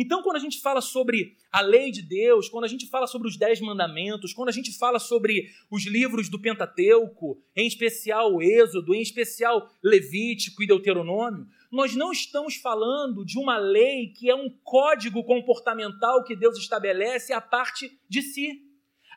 Então, 0.00 0.22
quando 0.22 0.36
a 0.36 0.38
gente 0.38 0.60
fala 0.60 0.80
sobre 0.80 1.36
a 1.50 1.60
lei 1.60 1.90
de 1.90 2.02
Deus, 2.02 2.48
quando 2.48 2.62
a 2.62 2.68
gente 2.68 2.86
fala 2.86 3.08
sobre 3.08 3.26
os 3.26 3.36
dez 3.36 3.60
mandamentos, 3.60 4.32
quando 4.32 4.48
a 4.48 4.52
gente 4.52 4.72
fala 4.78 5.00
sobre 5.00 5.52
os 5.68 5.84
livros 5.84 6.28
do 6.28 6.40
Pentateuco, 6.40 7.42
em 7.56 7.66
especial 7.66 8.32
o 8.32 8.40
Êxodo, 8.40 8.94
em 8.94 9.02
especial 9.02 9.68
Levítico 9.82 10.62
e 10.62 10.68
Deuteronômio, 10.68 11.48
nós 11.72 11.96
não 11.96 12.12
estamos 12.12 12.54
falando 12.54 13.24
de 13.24 13.40
uma 13.40 13.58
lei 13.58 14.12
que 14.16 14.30
é 14.30 14.36
um 14.36 14.48
código 14.62 15.24
comportamental 15.24 16.22
que 16.22 16.36
Deus 16.36 16.56
estabelece 16.56 17.32
à 17.32 17.40
parte 17.40 17.90
de 18.08 18.22
si. 18.22 18.62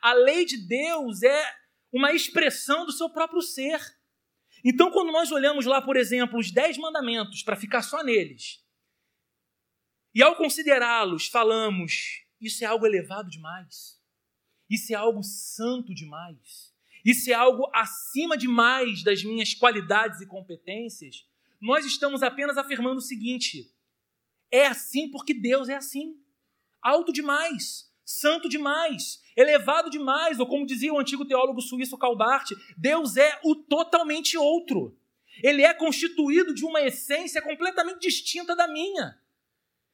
A 0.02 0.14
lei 0.14 0.46
de 0.46 0.58
Deus 0.58 1.22
é 1.22 1.44
uma 1.94 2.12
expressão 2.12 2.88
do 2.88 2.92
seu 2.92 3.08
próprio 3.08 3.44
ser. 3.44 3.80
Então, 4.66 4.90
quando 4.90 5.12
nós 5.12 5.32
olhamos 5.32 5.68
lá, 5.68 5.80
por 5.80 5.96
exemplo, 5.96 6.40
os 6.40 6.50
dez 6.50 6.76
mandamentos, 6.76 7.44
para 7.44 7.56
ficar 7.56 7.84
só 7.84 8.04
neles, 8.04 8.61
e 10.14 10.22
ao 10.22 10.36
considerá-los, 10.36 11.28
falamos: 11.28 12.24
isso 12.40 12.64
é 12.64 12.68
algo 12.68 12.86
elevado 12.86 13.30
demais, 13.30 14.00
isso 14.70 14.92
é 14.92 14.96
algo 14.96 15.24
santo 15.24 15.94
demais, 15.94 16.74
isso 17.06 17.30
é 17.30 17.34
algo 17.34 17.70
acima 17.74 18.38
demais 18.38 19.04
das 19.04 19.24
minhas 19.24 19.54
qualidades 19.54 20.22
e 20.22 20.28
competências. 20.28 21.28
Nós 21.60 21.86
estamos 21.86 22.24
apenas 22.24 22.58
afirmando 22.58 22.98
o 22.98 23.02
seguinte: 23.02 23.72
é 24.52 24.68
assim 24.68 25.10
porque 25.10 25.34
Deus 25.34 25.70
é 25.70 25.76
assim, 25.76 26.20
alto 26.82 27.14
demais, 27.14 27.92
santo 28.04 28.50
demais, 28.50 29.22
elevado 29.36 29.90
demais, 29.90 30.40
ou 30.40 30.48
como 30.48 30.66
dizia 30.66 30.94
o 30.94 31.00
antigo 31.00 31.26
teólogo 31.26 31.62
suíço 31.62 31.98
Calbart, 31.98 32.52
Deus 32.78 33.16
é 33.16 33.40
o 33.44 33.56
totalmente 33.56 34.38
outro. 34.38 34.98
Ele 35.42 35.64
é 35.64 35.74
constituído 35.74 36.54
de 36.54 36.66
uma 36.66 36.82
essência 36.82 37.42
completamente 37.42 38.02
distinta 38.02 38.56
da 38.56 38.68
minha. 38.68 39.18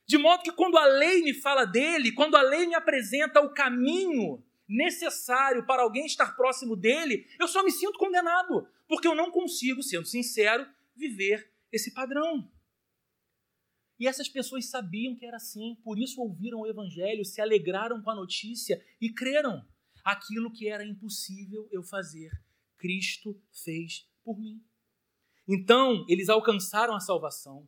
De 0.08 0.18
modo 0.18 0.42
que 0.42 0.54
quando 0.54 0.78
a 0.78 0.86
lei 0.86 1.22
me 1.22 1.34
fala 1.34 1.66
dele, 1.66 2.14
quando 2.14 2.36
a 2.36 2.42
lei 2.42 2.66
me 2.66 2.74
apresenta 2.74 3.42
o 3.42 3.54
caminho 3.54 4.42
necessário 4.68 5.66
para 5.66 5.84
alguém 5.84 6.06
estar 6.06 6.36
próximo 6.36 6.78
dele, 6.78 7.28
eu 7.38 7.48
só 7.48 7.62
me 7.62 7.72
sinto 7.72 8.00
condenado, 8.00 8.68
porque 8.88 9.08
eu 9.08 9.14
não 9.14 9.30
consigo, 9.32 9.84
sendo 9.84 10.06
sincero, 10.06 10.66
viver 10.96 11.52
esse 11.72 11.94
padrão. 11.94 12.50
E 14.00 14.08
essas 14.08 14.30
pessoas 14.30 14.70
sabiam 14.70 15.16
que 15.16 15.26
era 15.26 15.38
assim, 15.38 15.76
por 15.84 16.00
isso 16.00 16.22
ouviram 16.22 16.62
o 16.62 16.68
evangelho, 16.68 17.26
se 17.26 17.42
alegraram 17.42 18.02
com 18.02 18.10
a 18.10 18.16
notícia 18.16 18.82
e 19.02 19.12
creram. 19.12 19.66
Aquilo 20.06 20.54
que 20.54 20.70
era 20.70 20.86
impossível 20.86 21.68
eu 21.70 21.84
fazer, 21.84 22.32
Cristo 22.78 23.38
fez 23.52 24.08
por 24.24 24.40
mim. 24.40 24.64
Então, 25.46 26.06
eles 26.08 26.30
alcançaram 26.30 26.96
a 26.96 27.00
salvação, 27.02 27.68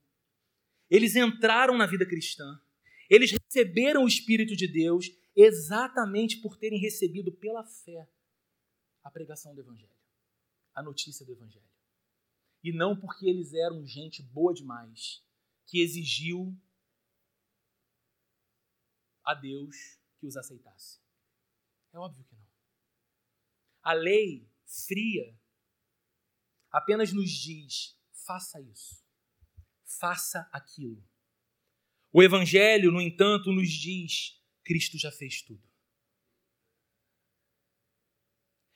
eles 0.90 1.16
entraram 1.16 1.78
na 1.78 1.86
vida 1.86 2.06
cristã. 2.06 2.60
Eles 3.10 3.32
receberam 3.32 4.04
o 4.04 4.08
Espírito 4.08 4.56
de 4.56 4.68
Deus 4.68 5.10
exatamente 5.36 6.38
por 6.42 6.58
terem 6.58 6.80
recebido 6.80 7.32
pela 7.32 7.64
fé 7.64 8.10
a 9.04 9.10
pregação 9.10 9.54
do 9.56 9.62
Evangelho. 9.62 9.98
a 10.74 10.84
notícia 10.84 11.26
do 11.26 11.32
Evangelho. 11.32 11.68
E 12.64 12.72
não 12.72 12.98
porque 12.98 13.28
eles 13.28 13.54
eram 13.54 13.86
gente 13.86 14.22
boa 14.22 14.54
demais, 14.54 15.24
que 15.66 15.82
exigiu 15.82 16.58
a 19.24 19.34
Deus 19.34 19.76
que 20.18 20.26
os 20.26 20.38
aceitasse. 20.38 21.00
É 21.94 22.00
óbvio 22.00 22.24
que 22.26 22.36
não. 22.36 22.48
A 23.82 23.94
lei 23.94 24.50
fria 24.66 25.38
apenas 26.72 27.12
nos 27.12 27.30
diz: 27.30 27.98
faça 28.26 28.62
isso, 28.62 29.04
faça 30.00 30.50
aquilo. 30.52 31.04
O 32.12 32.24
Evangelho, 32.24 32.92
no 32.92 33.02
entanto, 33.02 33.52
nos 33.52 33.70
diz: 33.70 34.42
Cristo 34.64 34.98
já 34.98 35.12
fez 35.12 35.42
tudo. 35.42 35.62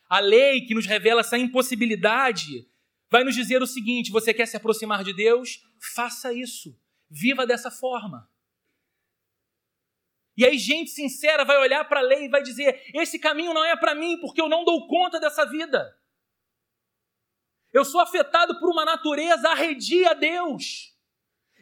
A 0.07 0.19
lei 0.19 0.65
que 0.65 0.75
nos 0.75 0.85
revela 0.85 1.21
essa 1.21 1.37
impossibilidade 1.37 2.69
vai 3.09 3.23
nos 3.23 3.33
dizer 3.33 3.61
o 3.61 3.67
seguinte: 3.67 4.11
você 4.11 4.33
quer 4.33 4.45
se 4.45 4.57
aproximar 4.57 5.03
de 5.03 5.13
Deus? 5.13 5.63
Faça 5.95 6.31
isso. 6.31 6.79
Viva 7.09 7.47
dessa 7.47 7.71
forma. 7.71 8.29
E 10.35 10.45
aí, 10.45 10.57
gente 10.57 10.89
sincera 10.89 11.45
vai 11.45 11.57
olhar 11.57 11.85
para 11.85 11.99
a 11.99 12.03
lei 12.03 12.25
e 12.25 12.29
vai 12.29 12.43
dizer: 12.43 12.91
esse 12.93 13.17
caminho 13.17 13.53
não 13.53 13.63
é 13.63 13.75
para 13.75 13.95
mim, 13.95 14.19
porque 14.19 14.41
eu 14.41 14.49
não 14.49 14.63
dou 14.63 14.87
conta 14.87 15.19
dessa 15.19 15.45
vida. 15.45 15.99
Eu 17.71 17.83
sou 17.83 17.99
afetado 17.99 18.59
por 18.59 18.69
uma 18.69 18.85
natureza 18.85 19.49
arredia 19.49 20.11
a 20.11 20.13
Deus. 20.13 20.92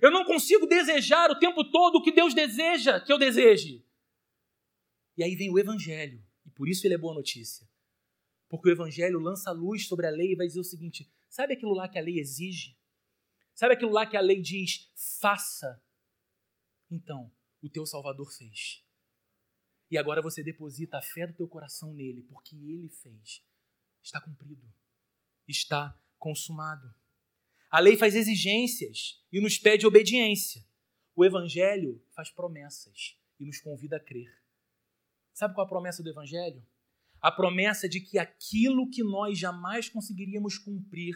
Eu 0.02 0.10
não 0.10 0.26
consigo 0.26 0.66
desejar 0.66 1.30
o 1.30 1.38
tempo 1.38 1.64
todo 1.64 1.98
o 1.98 2.02
que 2.02 2.12
Deus 2.12 2.34
deseja 2.34 3.00
que 3.00 3.14
eu 3.14 3.20
deseje. 3.20 3.86
E 5.16 5.24
aí 5.24 5.36
vem 5.36 5.52
o 5.52 5.60
Evangelho, 5.60 6.26
e 6.44 6.50
por 6.50 6.68
isso 6.68 6.88
ele 6.88 6.96
é 6.96 6.98
boa 6.98 7.14
notícia. 7.14 7.70
Porque 8.50 8.68
o 8.68 8.72
Evangelho 8.72 9.20
lança 9.20 9.52
luz 9.52 9.88
sobre 9.88 10.08
a 10.08 10.10
lei 10.10 10.32
e 10.32 10.36
vai 10.36 10.48
dizer 10.48 10.60
o 10.60 10.64
seguinte: 10.64 11.10
sabe 11.30 11.54
aquilo 11.54 11.74
lá 11.74 11.88
que 11.88 12.00
a 12.00 12.02
lei 12.02 12.20
exige? 12.20 12.76
Sabe 13.54 13.76
aquilo 13.76 13.92
lá 13.92 14.08
que 14.08 14.18
a 14.18 14.22
lei 14.22 14.42
diz, 14.42 14.92
faça? 15.20 15.80
Então, 16.90 17.32
o 17.62 17.70
teu 17.70 17.86
Salvador 17.86 18.32
fez. 18.32 18.84
E 19.90 19.98
agora 19.98 20.22
você 20.22 20.42
deposita 20.42 20.98
a 20.98 21.02
fé 21.02 21.28
do 21.28 21.34
teu 21.34 21.48
coração 21.48 21.94
nele, 21.94 22.24
porque 22.24 22.56
ele 22.56 22.90
fez. 22.90 23.46
Está 24.02 24.20
cumprido. 24.20 24.74
Está 25.48 25.96
consumado. 26.18 26.92
A 27.72 27.80
lei 27.80 27.96
faz 27.96 28.16
exigências 28.16 29.24
e 29.32 29.40
nos 29.40 29.58
pede 29.58 29.88
obediência. 29.88 30.62
O 31.16 31.24
Evangelho 31.24 32.04
faz 32.14 32.30
promessas 32.30 33.18
e 33.40 33.46
nos 33.46 33.62
convida 33.62 33.96
a 33.96 34.00
crer. 34.00 34.30
Sabe 35.34 35.54
qual 35.54 35.66
é 35.66 35.68
a 35.68 35.70
promessa 35.70 36.04
do 36.04 36.10
Evangelho? 36.10 36.62
A 37.22 37.32
promessa 37.32 37.88
de 37.88 38.02
que 38.02 38.20
aquilo 38.20 38.90
que 38.90 39.02
nós 39.02 39.40
jamais 39.40 39.88
conseguiríamos 39.88 40.58
cumprir 40.58 41.16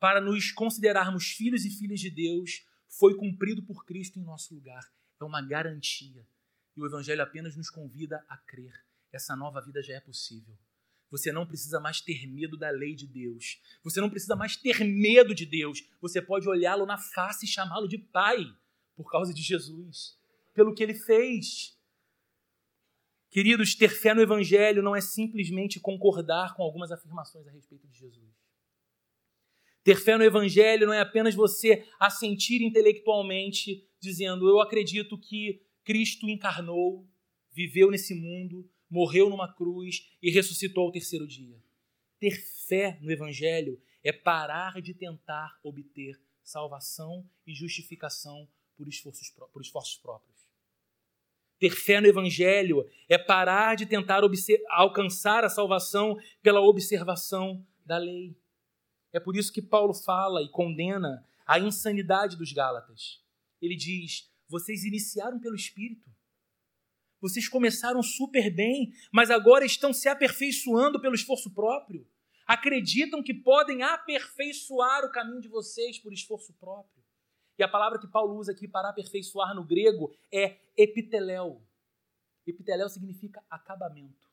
para 0.00 0.22
nos 0.22 0.50
considerarmos 0.52 1.32
filhos 1.32 1.66
e 1.66 1.70
filhas 1.70 2.00
de 2.00 2.08
Deus 2.08 2.66
foi 2.88 3.14
cumprido 3.14 3.62
por 3.62 3.84
Cristo 3.84 4.18
em 4.18 4.24
nosso 4.24 4.54
lugar. 4.54 4.90
É 5.20 5.24
uma 5.24 5.42
garantia. 5.42 6.26
E 6.74 6.80
o 6.80 6.86
Evangelho 6.86 7.22
apenas 7.22 7.56
nos 7.56 7.68
convida 7.68 8.24
a 8.26 8.38
crer. 8.38 8.72
Essa 9.12 9.36
nova 9.36 9.60
vida 9.60 9.82
já 9.82 9.92
é 9.92 10.00
possível. 10.00 10.56
Você 11.14 11.30
não 11.30 11.46
precisa 11.46 11.78
mais 11.78 12.00
ter 12.00 12.26
medo 12.26 12.56
da 12.56 12.70
lei 12.70 12.92
de 12.92 13.06
Deus. 13.06 13.60
Você 13.84 14.00
não 14.00 14.10
precisa 14.10 14.34
mais 14.34 14.56
ter 14.56 14.82
medo 14.82 15.32
de 15.32 15.46
Deus. 15.46 15.88
Você 16.00 16.20
pode 16.20 16.48
olhá-lo 16.48 16.84
na 16.84 16.98
face 16.98 17.46
e 17.46 17.48
chamá-lo 17.48 17.86
de 17.86 17.98
Pai 17.98 18.44
por 18.96 19.08
causa 19.08 19.32
de 19.32 19.40
Jesus, 19.40 20.18
pelo 20.52 20.74
que 20.74 20.82
ele 20.82 20.94
fez. 20.94 21.78
Queridos, 23.30 23.76
ter 23.76 23.90
fé 23.90 24.12
no 24.12 24.22
Evangelho 24.22 24.82
não 24.82 24.96
é 24.96 25.00
simplesmente 25.00 25.78
concordar 25.78 26.56
com 26.56 26.64
algumas 26.64 26.90
afirmações 26.90 27.46
a 27.46 27.52
respeito 27.52 27.86
de 27.86 27.96
Jesus. 27.96 28.34
Ter 29.84 29.94
fé 29.94 30.18
no 30.18 30.24
Evangelho 30.24 30.88
não 30.88 30.94
é 30.94 31.00
apenas 31.00 31.32
você 31.32 31.86
assentir 32.00 32.60
intelectualmente, 32.60 33.88
dizendo: 34.00 34.48
Eu 34.48 34.60
acredito 34.60 35.16
que 35.16 35.62
Cristo 35.84 36.28
encarnou, 36.28 37.08
viveu 37.52 37.88
nesse 37.88 38.16
mundo, 38.16 38.68
morreu 38.94 39.28
numa 39.28 39.52
cruz 39.52 40.08
e 40.22 40.30
ressuscitou 40.30 40.84
ao 40.84 40.92
terceiro 40.92 41.26
dia. 41.26 41.60
Ter 42.20 42.30
fé 42.68 42.96
no 43.02 43.10
Evangelho 43.10 43.82
é 44.04 44.12
parar 44.12 44.80
de 44.80 44.94
tentar 44.94 45.58
obter 45.64 46.16
salvação 46.44 47.28
e 47.44 47.52
justificação 47.52 48.48
por 48.76 48.86
esforços, 48.86 49.30
por 49.52 49.60
esforços 49.60 49.96
próprios. 49.96 50.48
Ter 51.58 51.70
fé 51.70 52.00
no 52.00 52.06
Evangelho 52.06 52.88
é 53.08 53.18
parar 53.18 53.74
de 53.74 53.84
tentar 53.84 54.22
alcançar 54.70 55.42
a 55.42 55.48
salvação 55.48 56.16
pela 56.40 56.60
observação 56.60 57.66
da 57.84 57.98
lei. 57.98 58.36
É 59.12 59.18
por 59.18 59.34
isso 59.36 59.52
que 59.52 59.62
Paulo 59.62 59.92
fala 59.92 60.40
e 60.40 60.48
condena 60.48 61.26
a 61.44 61.58
insanidade 61.58 62.36
dos 62.36 62.52
Gálatas. 62.52 63.20
Ele 63.60 63.74
diz: 63.74 64.30
vocês 64.48 64.84
iniciaram 64.84 65.40
pelo 65.40 65.56
Espírito. 65.56 66.08
Vocês 67.24 67.48
começaram 67.48 68.02
super 68.02 68.54
bem, 68.54 68.92
mas 69.10 69.30
agora 69.30 69.64
estão 69.64 69.94
se 69.94 70.10
aperfeiçoando 70.10 71.00
pelo 71.00 71.14
esforço 71.14 71.50
próprio. 71.54 72.06
Acreditam 72.46 73.22
que 73.22 73.32
podem 73.32 73.82
aperfeiçoar 73.82 75.06
o 75.06 75.10
caminho 75.10 75.40
de 75.40 75.48
vocês 75.48 75.98
por 75.98 76.12
esforço 76.12 76.52
próprio. 76.52 77.02
E 77.58 77.62
a 77.62 77.68
palavra 77.68 77.98
que 77.98 78.06
Paulo 78.06 78.36
usa 78.36 78.52
aqui 78.52 78.68
para 78.68 78.90
aperfeiçoar 78.90 79.54
no 79.54 79.64
grego 79.64 80.14
é 80.30 80.60
epiteléu. 80.76 81.66
Epiteléu 82.46 82.90
significa 82.90 83.42
acabamento. 83.48 84.28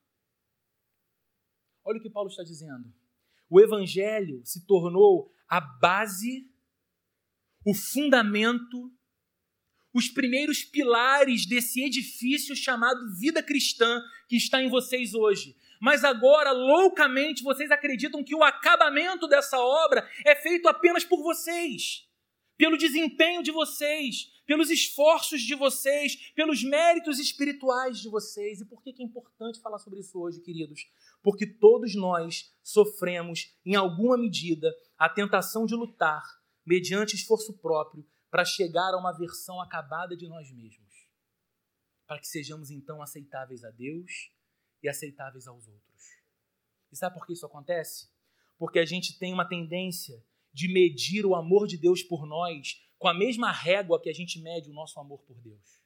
Olha 1.86 1.97
o 1.97 2.01
que 2.01 2.10
Paulo 2.10 2.30
está 2.30 2.43
dizendo. 2.43 2.93
O 3.49 3.62
evangelho 3.62 4.41
se 4.43 4.65
tornou 4.67 5.32
a 5.47 5.62
base, 5.62 6.45
o 7.65 7.73
fundamento 7.73 8.91
os 9.93 10.08
primeiros 10.08 10.63
pilares 10.63 11.45
desse 11.45 11.84
edifício 11.84 12.56
chamado 12.56 13.13
vida 13.17 13.43
cristã 13.43 14.01
que 14.27 14.38
está 14.38 14.62
em 14.62 14.69
vocês 14.69 15.13
hoje. 15.13 15.56
Mas 15.82 16.04
agora, 16.04 16.51
loucamente, 16.51 17.43
vocês 17.43 17.71
acreditam 17.71 18.23
que 18.23 18.36
o 18.36 18.43
acabamento 18.43 19.27
dessa 19.27 19.60
obra 19.60 20.08
é 20.25 20.36
feito 20.36 20.67
apenas 20.67 21.04
por 21.04 21.23
vocês, 21.23 22.08
pelo 22.56 22.77
desempenho 22.77 23.41
de 23.41 23.51
vocês, 23.51 24.32
pelos 24.45 24.69
esforços 24.69 25.41
de 25.41 25.56
vocês, 25.56 26.15
pelos 26.36 26.63
méritos 26.63 27.17
espirituais 27.17 27.99
de 27.99 28.10
vocês. 28.10 28.62
E 28.62 28.65
por 28.65 28.84
que 28.84 28.91
é 28.99 29.04
importante 29.04 29.60
falar 29.60 29.80
sobre 29.80 30.01
isso 30.01 30.19
hoje, 30.19 30.39
queridos? 30.41 30.82
Porque 31.23 31.47
todos 31.47 31.95
nós 31.95 32.51
sofremos, 32.62 33.56
em 33.65 33.75
alguma 33.75 34.17
medida, 34.17 34.71
a 34.97 35.10
tentação 35.10 35.65
de 35.65 35.73
lutar, 35.73 36.23
mediante 36.65 37.15
esforço 37.15 37.58
próprio, 37.58 38.06
para 38.32 38.46
chegar 38.46 38.94
a 38.94 38.98
uma 38.98 39.12
versão 39.12 39.62
acabada 39.62 40.15
de 40.15 40.28
nós 40.28 40.50
mesmos, 40.52 41.08
para 42.08 42.17
que 42.17 42.28
sejamos 42.28 42.72
então 42.72 43.02
aceitáveis 43.02 43.63
a 43.65 43.70
Deus 43.70 44.32
e 44.82 44.88
aceitáveis 44.88 45.48
aos 45.48 45.67
outros. 45.67 46.04
E 46.91 46.96
sabe 46.96 47.15
por 47.15 47.28
que 47.28 47.34
isso 47.34 47.46
acontece? 47.46 48.10
Porque 48.58 48.80
a 48.80 48.86
gente 48.86 49.20
tem 49.20 49.34
uma 49.34 49.48
tendência 49.48 50.26
de 50.54 50.72
medir 50.72 51.26
o 51.26 51.36
amor 51.36 51.67
de 51.67 51.78
Deus 51.78 52.02
por 52.02 52.26
nós 52.26 52.82
com 52.98 53.08
a 53.08 53.13
mesma 53.13 53.52
régua 53.52 54.02
que 54.02 54.10
a 54.10 54.13
gente 54.13 54.39
mede 54.39 54.70
o 54.70 54.74
nosso 54.74 55.00
amor 55.00 55.22
por 55.24 55.39
Deus. 55.41 55.82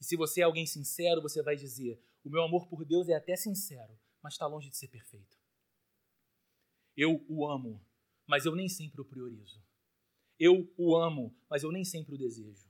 E 0.00 0.04
se 0.04 0.16
você 0.16 0.40
é 0.40 0.44
alguém 0.44 0.66
sincero, 0.66 1.22
você 1.22 1.42
vai 1.42 1.56
dizer: 1.56 2.02
o 2.24 2.30
meu 2.30 2.42
amor 2.42 2.66
por 2.66 2.84
Deus 2.84 3.08
é 3.08 3.14
até 3.14 3.36
sincero, 3.36 3.98
mas 4.20 4.34
está 4.34 4.46
longe 4.46 4.68
de 4.68 4.76
ser 4.76 4.88
perfeito. 4.88 5.38
Eu 6.96 7.24
o 7.28 7.46
amo, 7.46 7.84
mas 8.26 8.46
eu 8.46 8.54
nem 8.54 8.68
sempre 8.68 9.00
o 9.00 9.04
priorizo. 9.04 9.62
Eu 10.38 10.72
o 10.76 10.96
amo, 10.96 11.34
mas 11.48 11.62
eu 11.62 11.72
nem 11.72 11.84
sempre 11.84 12.14
o 12.14 12.18
desejo. 12.18 12.64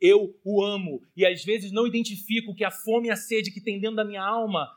Eu 0.00 0.38
o 0.44 0.64
amo 0.64 1.02
e 1.16 1.26
às 1.26 1.44
vezes 1.44 1.70
não 1.72 1.86
identifico 1.86 2.54
que 2.54 2.64
a 2.64 2.70
fome 2.70 3.08
e 3.08 3.10
a 3.10 3.16
sede 3.16 3.50
que 3.50 3.60
tem 3.60 3.78
dentro 3.78 3.96
da 3.96 4.04
minha 4.04 4.22
alma 4.22 4.68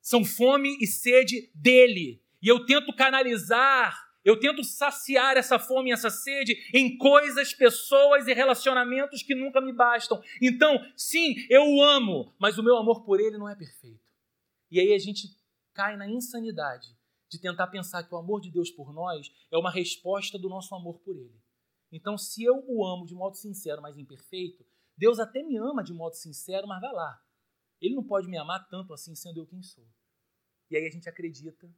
são 0.00 0.24
fome 0.24 0.78
e 0.80 0.86
sede 0.86 1.50
dele. 1.54 2.22
E 2.40 2.48
eu 2.48 2.64
tento 2.64 2.94
canalizar, 2.94 3.98
eu 4.24 4.38
tento 4.38 4.62
saciar 4.64 5.36
essa 5.36 5.58
fome 5.58 5.90
e 5.90 5.92
essa 5.92 6.10
sede 6.10 6.56
em 6.72 6.96
coisas, 6.96 7.52
pessoas 7.52 8.26
e 8.28 8.32
relacionamentos 8.32 9.22
que 9.22 9.34
nunca 9.34 9.60
me 9.60 9.72
bastam. 9.72 10.22
Então, 10.40 10.80
sim, 10.96 11.34
eu 11.50 11.62
o 11.64 11.82
amo, 11.82 12.34
mas 12.38 12.56
o 12.56 12.62
meu 12.62 12.76
amor 12.76 13.04
por 13.04 13.20
ele 13.20 13.36
não 13.36 13.48
é 13.48 13.54
perfeito. 13.54 14.00
E 14.70 14.80
aí 14.80 14.94
a 14.94 14.98
gente 14.98 15.28
cai 15.74 15.96
na 15.96 16.08
insanidade 16.08 16.95
de 17.28 17.40
tentar 17.40 17.66
pensar 17.68 18.04
que 18.04 18.14
o 18.14 18.18
amor 18.18 18.40
de 18.40 18.50
Deus 18.50 18.70
por 18.70 18.92
nós 18.92 19.30
é 19.50 19.58
uma 19.58 19.70
resposta 19.70 20.38
do 20.38 20.48
nosso 20.48 20.74
amor 20.74 21.00
por 21.00 21.16
Ele. 21.16 21.40
Então, 21.90 22.16
se 22.16 22.42
eu 22.42 22.64
o 22.66 22.84
amo 22.84 23.06
de 23.06 23.14
modo 23.14 23.36
sincero, 23.36 23.82
mas 23.82 23.96
imperfeito, 23.96 24.64
Deus 24.96 25.18
até 25.18 25.42
me 25.42 25.56
ama 25.56 25.82
de 25.82 25.92
modo 25.92 26.14
sincero, 26.14 26.66
mas 26.66 26.80
vai 26.80 26.92
lá. 26.92 27.22
Ele 27.80 27.94
não 27.94 28.04
pode 28.04 28.28
me 28.28 28.38
amar 28.38 28.66
tanto 28.68 28.92
assim 28.92 29.14
sendo 29.14 29.40
eu 29.40 29.46
quem 29.46 29.62
sou. 29.62 29.86
E 30.70 30.76
aí 30.76 30.86
a 30.86 30.90
gente 30.90 31.08
acredita 31.08 31.70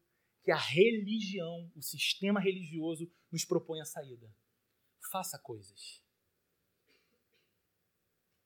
que 0.42 0.50
a 0.50 0.56
religião, 0.56 1.70
o 1.74 1.82
sistema 1.82 2.40
religioso, 2.40 3.10
nos 3.30 3.44
propõe 3.44 3.80
a 3.80 3.84
saída. 3.84 4.32
Faça 5.10 5.38
coisas. 5.38 6.02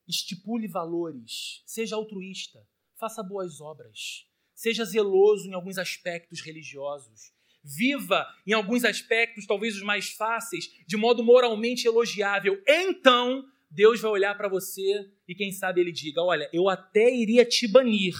Estipule 0.08 0.66
valores. 0.66 1.62
Seja 1.66 1.96
altruísta. 1.96 2.66
Faça 2.96 3.22
boas 3.22 3.60
obras 3.60 4.31
Seja 4.54 4.84
zeloso 4.84 5.48
em 5.48 5.54
alguns 5.54 5.78
aspectos 5.78 6.40
religiosos. 6.40 7.32
Viva 7.64 8.26
em 8.46 8.52
alguns 8.52 8.84
aspectos, 8.84 9.46
talvez 9.46 9.76
os 9.76 9.82
mais 9.82 10.10
fáceis, 10.10 10.68
de 10.86 10.96
modo 10.96 11.22
moralmente 11.22 11.86
elogiável. 11.86 12.60
Então, 12.66 13.44
Deus 13.70 14.00
vai 14.00 14.10
olhar 14.10 14.36
para 14.36 14.48
você 14.48 15.10
e, 15.26 15.34
quem 15.34 15.52
sabe, 15.52 15.80
ele 15.80 15.92
diga: 15.92 16.22
Olha, 16.22 16.48
eu 16.52 16.68
até 16.68 17.14
iria 17.14 17.44
te 17.44 17.66
banir, 17.66 18.14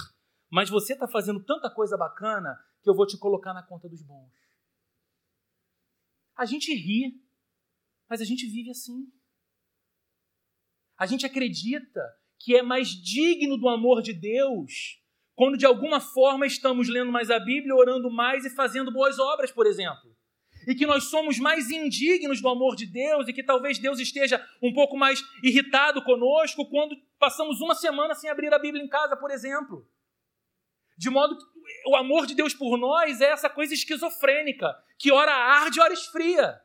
mas 0.49 0.71
você 0.71 0.95
está 0.95 1.09
fazendo 1.09 1.45
tanta 1.45 1.69
coisa 1.69 1.97
bacana 1.97 2.57
que 2.83 2.89
eu 2.89 2.95
vou 2.95 3.07
te 3.07 3.19
colocar 3.19 3.53
na 3.53 3.63
conta 3.63 3.89
dos 3.89 4.03
bons. 4.03 4.33
A 6.37 6.47
gente 6.47 6.75
ri, 6.75 7.21
mas 8.09 8.21
a 8.21 8.25
gente 8.25 8.47
vive 8.47 8.71
assim. 8.71 9.13
A 10.97 11.07
gente 11.07 11.27
acredita 11.27 12.01
que 12.39 12.57
é 12.57 12.63
mais 12.63 12.89
digno 12.89 13.57
do 13.57 13.69
amor 13.69 14.03
de 14.03 14.13
Deus 14.13 15.02
quando 15.35 15.57
de 15.57 15.67
alguma 15.67 16.01
forma 16.01 16.47
estamos 16.47 16.89
lendo 16.89 17.11
mais 17.11 17.31
a 17.31 17.39
Bíblia, 17.39 17.75
orando 17.75 18.11
mais 18.11 18.45
e 18.45 18.51
fazendo 18.51 18.93
boas 18.93 19.19
obras, 19.19 19.51
por 19.51 19.67
exemplo. 19.67 20.15
E 20.67 20.75
que 20.75 20.87
nós 20.87 21.05
somos 21.05 21.39
mais 21.39 21.71
indignos 21.71 22.41
do 22.41 22.49
amor 22.49 22.77
de 22.77 22.87
Deus 22.87 23.27
e 23.27 23.33
que 23.33 23.43
talvez 23.43 23.79
Deus 23.79 23.99
esteja 23.99 24.45
um 24.63 24.73
pouco 24.73 24.97
mais 24.97 25.21
irritado 25.43 26.03
conosco 26.05 26.69
quando 26.69 26.97
passamos 27.19 27.61
uma 27.61 27.75
semana 27.75 28.15
sem 28.15 28.31
abrir 28.31 28.53
a 28.55 28.59
Bíblia 28.59 28.83
em 28.83 28.89
casa, 28.89 29.17
por 29.17 29.31
exemplo. 29.31 29.89
De 30.97 31.11
modo 31.11 31.37
que 31.37 31.45
o 31.89 31.97
amor 31.97 32.27
de 32.27 32.35
Deus 32.35 32.55
por 32.55 32.79
nós 32.79 33.21
é 33.21 33.31
essa 33.31 33.51
coisa 33.51 33.75
esquizofrênica, 33.75 34.73
que 34.99 35.11
ora 35.11 35.33
arde, 35.33 35.81
ora 35.81 35.93
esfria, 35.93 36.61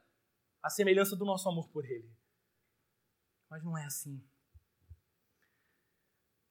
a 0.61 0.69
semelhança 0.69 1.15
do 1.15 1.25
nosso 1.25 1.49
amor 1.49 1.69
por 1.69 1.85
Ele. 1.85 2.11
Mas 3.49 3.63
não 3.63 3.77
é 3.77 3.85
assim. 3.85 4.21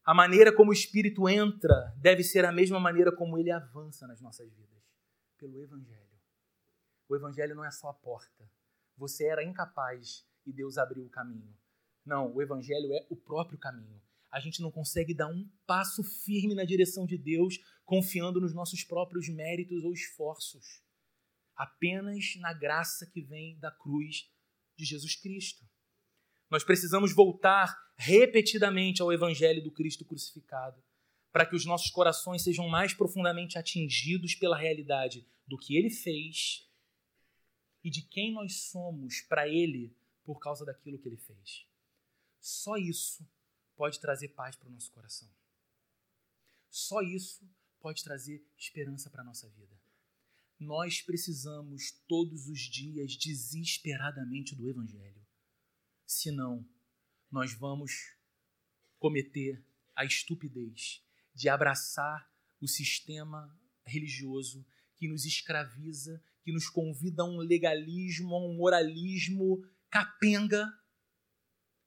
A 0.07 0.15
maneira 0.15 0.55
como 0.55 0.71
o 0.71 0.73
Espírito 0.73 1.29
entra 1.29 1.93
deve 1.99 2.23
ser 2.23 2.45
a 2.45 2.53
mesma 2.53 2.79
maneira 2.79 3.11
como 3.11 3.37
ele 3.37 3.51
avança 3.51 4.07
nas 4.07 4.21
nossas 4.21 4.49
vidas 4.55 4.81
pelo 5.37 5.61
Evangelho. 5.61 6.17
O 7.09 7.17
Evangelho 7.17 7.57
não 7.57 7.65
é 7.65 7.73
só 7.73 7.89
a 7.89 7.95
porta. 7.95 8.49
Você 8.97 9.27
era 9.27 9.43
incapaz 9.43 10.25
e 10.47 10.53
Deus 10.53 10.79
abriu 10.79 11.05
o 11.05 11.11
caminho. 11.11 11.53
Não, 12.05 12.33
o 12.33 12.41
Evangelho 12.41 12.93
é 12.93 13.05
o 13.11 13.17
próprio 13.17 13.59
caminho. 13.59 14.01
A 14.31 14.39
gente 14.39 14.63
não 14.63 14.71
consegue 14.71 15.13
dar 15.13 15.27
um 15.27 15.45
passo 15.67 16.05
firme 16.05 16.55
na 16.55 16.65
direção 16.65 17.05
de 17.05 17.19
Deus 17.19 17.59
confiando 17.85 18.41
nos 18.41 18.55
nossos 18.55 18.85
próprios 18.85 19.29
méritos 19.29 19.83
ou 19.83 19.93
esforços. 19.93 20.85
Apenas 21.57 22.37
na 22.37 22.53
graça 22.53 23.11
que 23.11 23.23
vem 23.23 23.59
da 23.59 23.73
cruz 23.73 24.31
de 24.77 24.85
Jesus 24.85 25.17
Cristo. 25.17 25.65
Nós 26.49 26.63
precisamos 26.63 27.13
voltar 27.13 27.77
repetidamente 27.97 29.01
ao 29.01 29.13
Evangelho 29.13 29.63
do 29.63 29.71
Cristo 29.71 30.05
crucificado, 30.05 30.83
para 31.33 31.47
que 31.47 31.57
os 31.57 31.65
nossos 31.65 31.91
corações 31.91 32.43
sejam 32.43 32.69
mais 32.69 32.95
profundamente 32.95 33.59
atingidos 33.59 34.35
pela 34.35 34.57
realidade 34.57 35.27
do 35.47 35.59
que 35.59 35.77
ele 35.77 35.91
fez 35.91 36.67
e 37.83 37.91
de 37.91 38.03
quem 38.03 38.33
nós 38.33 38.71
somos 38.71 39.21
para 39.23 39.49
ele 39.49 39.97
por 40.25 40.39
causa 40.39 40.65
daquilo 40.65 40.99
que 40.99 41.09
ele 41.09 41.17
fez. 41.17 41.67
Só 42.41 42.77
isso 42.77 43.29
pode 43.77 44.01
trazer 44.01 44.29
paz 44.29 44.57
para 44.57 44.69
o 44.69 44.73
nosso 44.73 44.91
coração. 44.93 45.29
Só 46.71 47.01
isso 47.01 47.49
pode 47.81 48.03
trazer 48.03 48.45
esperança 48.57 49.09
para 49.11 49.23
a 49.23 49.25
nossa 49.25 49.49
vida. 49.51 49.81
Nós 50.59 51.03
precisamos 51.03 51.93
todos 52.09 52.49
os 52.49 52.61
dias 52.61 53.15
desesperadamente 53.17 54.55
do 54.55 54.69
Evangelho. 54.69 55.25
Senão, 56.07 56.67
nós 57.31 57.53
vamos 57.55 57.93
cometer 58.99 59.63
a 59.95 60.05
estupidez 60.05 61.03
de 61.35 61.49
abraçar 61.49 62.31
o 62.61 62.67
sistema 62.67 63.55
religioso 63.85 64.65
que 64.97 65.09
nos 65.09 65.25
escraviza, 65.25 66.23
que 66.43 66.53
nos 66.53 66.69
convida 66.69 67.23
a 67.23 67.27
um 67.27 67.39
legalismo, 67.39 68.35
a 68.35 68.47
um 68.47 68.57
moralismo 68.57 69.63
capenga 69.91 70.67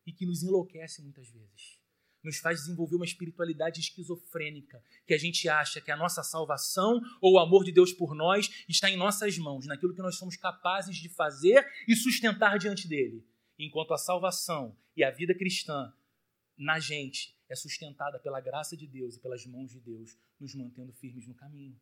e 0.05 0.11
que 0.11 0.25
nos 0.25 0.43
enlouquece 0.43 1.01
muitas 1.01 1.27
vezes. 1.29 1.79
Nos 2.23 2.37
faz 2.37 2.59
desenvolver 2.59 2.95
uma 2.95 3.05
espiritualidade 3.05 3.79
esquizofrênica, 3.79 4.83
que 5.07 5.13
a 5.13 5.17
gente 5.17 5.47
acha 5.47 5.79
que 5.79 5.89
a 5.89 5.97
nossa 5.97 6.21
salvação 6.21 6.99
ou 7.21 7.33
o 7.33 7.39
amor 7.39 7.63
de 7.63 7.71
Deus 7.71 7.93
por 7.93 8.13
nós 8.13 8.49
está 8.67 8.89
em 8.89 8.97
nossas 8.97 9.37
mãos, 9.37 9.65
naquilo 9.65 9.93
que 9.95 10.01
nós 10.01 10.17
somos 10.17 10.35
capazes 10.35 10.97
de 10.97 11.09
fazer 11.09 11.65
e 11.87 11.95
sustentar 11.95 12.59
diante 12.59 12.87
dele 12.87 13.25
enquanto 13.59 13.93
a 13.93 13.97
salvação 13.97 14.75
e 14.95 15.03
a 15.03 15.11
vida 15.11 15.35
cristã 15.35 15.93
na 16.57 16.79
gente 16.79 17.37
é 17.49 17.55
sustentada 17.55 18.17
pela 18.19 18.39
graça 18.39 18.77
de 18.77 18.87
Deus 18.87 19.15
e 19.15 19.19
pelas 19.19 19.45
mãos 19.45 19.69
de 19.69 19.79
Deus, 19.79 20.17
nos 20.39 20.55
mantendo 20.55 20.93
firmes 20.93 21.27
no 21.27 21.35
caminho. 21.35 21.79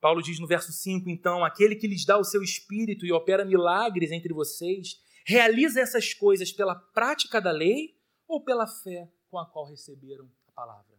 Paulo 0.00 0.22
diz 0.22 0.38
no 0.38 0.46
verso 0.46 0.72
5, 0.72 1.08
então: 1.10 1.44
aquele 1.44 1.74
que 1.74 1.86
lhes 1.86 2.04
dá 2.04 2.16
o 2.16 2.24
seu 2.24 2.42
espírito 2.42 3.04
e 3.04 3.12
opera 3.12 3.44
milagres 3.44 4.12
entre 4.12 4.32
vocês, 4.32 5.02
realiza 5.24 5.80
essas 5.80 6.14
coisas 6.14 6.52
pela 6.52 6.74
prática 6.74 7.40
da 7.40 7.50
lei 7.50 7.98
ou 8.28 8.44
pela 8.44 8.66
fé 8.66 9.10
com 9.28 9.38
a 9.38 9.46
qual 9.46 9.66
receberam 9.66 10.30
a 10.46 10.52
palavra? 10.52 10.96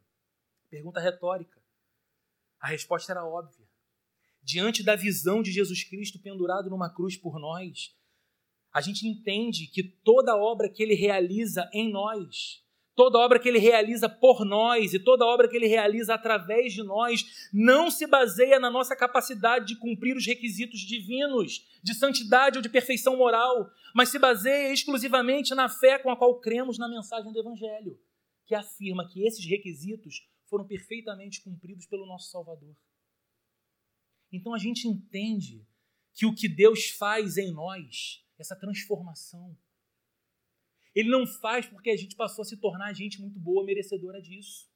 Pergunta 0.70 1.00
retórica. 1.00 1.62
A 2.60 2.68
resposta 2.68 3.12
era 3.12 3.26
óbvia. 3.26 3.66
Diante 4.42 4.84
da 4.84 4.96
visão 4.96 5.42
de 5.42 5.52
Jesus 5.52 5.84
Cristo 5.84 6.20
pendurado 6.20 6.70
numa 6.70 6.94
cruz 6.94 7.16
por 7.16 7.40
nós, 7.40 7.96
a 8.78 8.82
gente 8.82 9.08
entende 9.08 9.66
que 9.66 9.82
toda 9.82 10.38
obra 10.38 10.70
que 10.70 10.84
ele 10.84 10.94
realiza 10.94 11.68
em 11.74 11.92
nós, 11.92 12.64
toda 12.96 13.18
obra 13.18 13.40
que 13.40 13.50
ele 13.50 13.58
realiza 13.58 14.08
por 14.08 14.46
nós 14.46 14.94
e 14.94 15.00
toda 15.00 15.26
obra 15.26 15.50
que 15.50 15.56
ele 15.56 15.66
realiza 15.66 16.14
através 16.14 16.74
de 16.74 16.84
nós 16.84 17.50
não 17.52 17.90
se 17.90 18.06
baseia 18.06 18.60
na 18.60 18.70
nossa 18.70 18.96
capacidade 18.96 19.66
de 19.66 19.80
cumprir 19.80 20.16
os 20.16 20.28
requisitos 20.28 20.82
divinos 20.82 21.66
de 21.82 21.96
santidade 21.96 22.60
ou 22.60 22.62
de 22.62 22.70
perfeição 22.70 23.18
moral, 23.18 23.68
mas 23.96 24.10
se 24.10 24.20
baseia 24.20 24.72
exclusivamente 24.72 25.56
na 25.56 25.68
fé 25.68 25.98
com 25.98 26.12
a 26.12 26.16
qual 26.16 26.40
cremos 26.40 26.78
na 26.78 26.88
mensagem 26.88 27.34
do 27.34 27.40
Evangelho, 27.40 28.00
que 28.46 28.54
afirma 28.54 29.10
que 29.10 29.26
esses 29.26 29.44
requisitos 29.44 30.22
foram 30.46 30.68
perfeitamente 30.68 31.42
cumpridos 31.42 31.88
pelo 31.88 32.06
nosso 32.06 32.30
Salvador. 32.30 32.76
Então 34.32 34.54
a 34.54 34.60
gente 34.60 34.88
entende 34.88 35.66
que 36.14 36.28
o 36.28 36.36
que 36.36 36.48
Deus 36.48 36.92
faz 36.92 37.38
em 37.38 37.52
nós 37.52 38.24
essa 38.38 38.56
transformação. 38.56 39.58
Ele 40.94 41.10
não 41.10 41.28
faz 41.28 41.66
porque 41.66 41.90
a 41.90 41.98
gente 41.98 42.16
passou 42.16 42.42
a 42.42 42.46
se 42.46 42.58
tornar 42.58 42.94
gente 42.94 43.22
muito 43.22 43.40
boa, 43.40 43.64
merecedora 43.64 44.22
disso. 44.22 44.68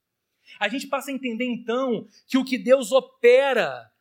A 0.60 0.68
gente 0.68 0.88
passa 0.88 1.12
a 1.12 1.14
entender 1.14 1.46
então 1.46 2.08
que 2.28 2.38
o 2.38 2.46
que 2.46 2.58
Deus 2.58 2.92
opera 2.92 3.92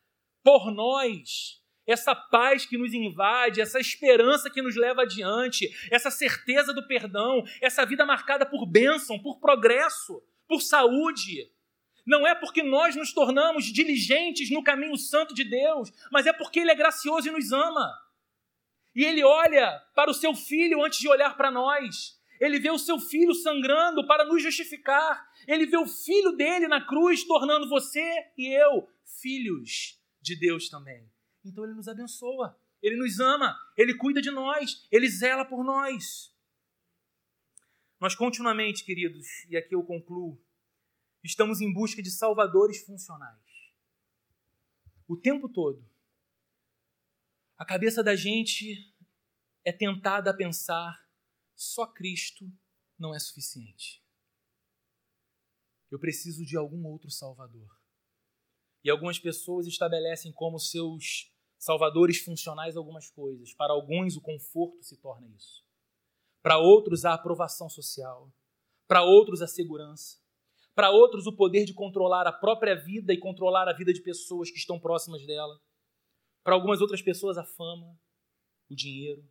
por 0.43 0.71
nós, 0.71 1.61
essa 1.85 2.13
paz 2.13 2.65
que 2.65 2.77
nos 2.77 2.93
invade, 2.93 3.61
essa 3.61 3.79
esperança 3.79 4.49
que 4.49 4.61
nos 4.61 4.75
leva 4.75 5.03
adiante, 5.03 5.69
essa 5.89 6.11
certeza 6.11 6.73
do 6.73 6.87
perdão, 6.87 7.43
essa 7.61 7.85
vida 7.85 8.05
marcada 8.05 8.45
por 8.45 8.65
bênção, 8.65 9.19
por 9.19 9.39
progresso, 9.39 10.21
por 10.47 10.61
saúde, 10.61 11.51
não 12.05 12.25
é 12.25 12.33
porque 12.33 12.63
nós 12.63 12.95
nos 12.95 13.13
tornamos 13.13 13.65
diligentes 13.65 14.49
no 14.49 14.63
caminho 14.63 14.97
santo 14.97 15.33
de 15.33 15.43
Deus, 15.43 15.91
mas 16.11 16.25
é 16.25 16.33
porque 16.33 16.59
Ele 16.59 16.71
é 16.71 16.75
gracioso 16.75 17.27
e 17.27 17.31
nos 17.31 17.51
ama. 17.51 17.91
E 18.95 19.03
ele 19.03 19.23
olha 19.23 19.79
para 19.95 20.11
o 20.11 20.13
seu 20.13 20.35
filho 20.35 20.83
antes 20.83 20.99
de 20.99 21.07
olhar 21.07 21.35
para 21.35 21.49
nós. 21.49 22.19
Ele 22.39 22.59
vê 22.59 22.69
o 22.69 22.79
seu 22.79 22.99
filho 22.99 23.33
sangrando 23.33 24.05
para 24.05 24.25
nos 24.25 24.41
justificar. 24.41 25.29
Ele 25.47 25.65
vê 25.65 25.77
o 25.77 25.87
filho 25.87 26.31
dele 26.33 26.67
na 26.67 26.85
cruz, 26.85 27.23
tornando 27.23 27.69
você 27.69 28.03
e 28.37 28.47
eu 28.47 28.89
filhos 29.21 29.99
de 30.21 30.35
Deus 30.35 30.69
também. 30.69 31.09
Então 31.45 31.63
ele 31.63 31.73
nos 31.73 31.87
abençoa, 31.87 32.57
ele 32.81 32.97
nos 32.97 33.19
ama, 33.19 33.57
ele 33.77 33.95
cuida 33.95 34.21
de 34.21 34.29
nós, 34.29 34.85
ele 34.91 35.09
zela 35.09 35.45
por 35.45 35.63
nós. 35.63 36.35
Nós 37.99 38.15
continuamente, 38.15 38.83
queridos, 38.83 39.27
e 39.49 39.55
aqui 39.55 39.75
eu 39.75 39.83
concluo, 39.83 40.39
estamos 41.23 41.61
em 41.61 41.71
busca 41.71 42.01
de 42.01 42.09
salvadores 42.09 42.83
funcionais. 42.83 43.39
O 45.07 45.15
tempo 45.15 45.47
todo 45.47 45.91
a 47.61 47.65
cabeça 47.65 48.01
da 48.01 48.15
gente 48.15 48.90
é 49.63 49.71
tentada 49.71 50.31
a 50.31 50.33
pensar 50.33 50.99
só 51.55 51.85
Cristo 51.85 52.51
não 52.97 53.13
é 53.13 53.19
suficiente. 53.19 54.03
Eu 55.91 55.99
preciso 55.99 56.45
de 56.45 56.57
algum 56.57 56.85
outro 56.87 57.11
Salvador. 57.11 57.69
E 58.83 58.89
algumas 58.89 59.19
pessoas 59.19 59.67
estabelecem 59.67 60.31
como 60.31 60.57
seus 60.57 61.31
salvadores 61.59 62.19
funcionais 62.19 62.75
algumas 62.75 63.09
coisas. 63.11 63.53
Para 63.53 63.73
alguns, 63.73 64.15
o 64.15 64.21
conforto 64.21 64.81
se 64.81 64.97
torna 64.97 65.27
isso. 65.27 65.63
Para 66.41 66.57
outros, 66.57 67.05
a 67.05 67.13
aprovação 67.13 67.69
social. 67.69 68.33
Para 68.87 69.03
outros, 69.03 69.41
a 69.41 69.47
segurança. 69.47 70.19
Para 70.73 70.89
outros, 70.89 71.27
o 71.27 71.35
poder 71.35 71.65
de 71.65 71.73
controlar 71.73 72.25
a 72.25 72.31
própria 72.31 72.75
vida 72.75 73.13
e 73.13 73.19
controlar 73.19 73.67
a 73.67 73.73
vida 73.73 73.93
de 73.93 74.01
pessoas 74.01 74.49
que 74.49 74.57
estão 74.57 74.79
próximas 74.79 75.23
dela. 75.27 75.61
Para 76.43 76.55
algumas 76.55 76.81
outras 76.81 77.01
pessoas, 77.01 77.37
a 77.37 77.43
fama, 77.43 77.99
o 78.69 78.75
dinheiro. 78.75 79.23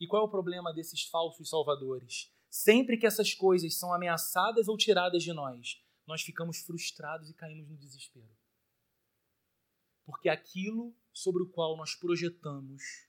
E 0.00 0.06
qual 0.06 0.22
é 0.22 0.26
o 0.26 0.30
problema 0.30 0.72
desses 0.72 1.04
falsos 1.04 1.48
salvadores? 1.48 2.32
Sempre 2.50 2.96
que 2.96 3.06
essas 3.06 3.34
coisas 3.34 3.78
são 3.78 3.92
ameaçadas 3.92 4.68
ou 4.68 4.76
tiradas 4.76 5.22
de 5.22 5.32
nós, 5.32 5.82
nós 6.06 6.22
ficamos 6.22 6.58
frustrados 6.58 7.28
e 7.28 7.34
caímos 7.34 7.68
no 7.68 7.76
desespero. 7.76 8.36
Porque 10.04 10.28
aquilo 10.28 10.94
sobre 11.12 11.42
o 11.42 11.50
qual 11.50 11.76
nós 11.76 11.94
projetamos 11.94 13.08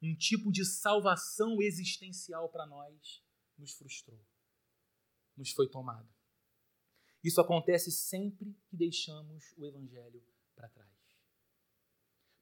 um 0.00 0.14
tipo 0.14 0.52
de 0.52 0.64
salvação 0.64 1.60
existencial 1.60 2.48
para 2.50 2.66
nós 2.66 3.22
nos 3.56 3.72
frustrou, 3.72 4.20
nos 5.36 5.50
foi 5.50 5.68
tomado. 5.68 6.08
Isso 7.22 7.40
acontece 7.40 7.90
sempre 7.90 8.54
que 8.68 8.76
deixamos 8.76 9.54
o 9.56 9.64
Evangelho 9.64 10.22
para 10.54 10.68
trás. 10.68 10.90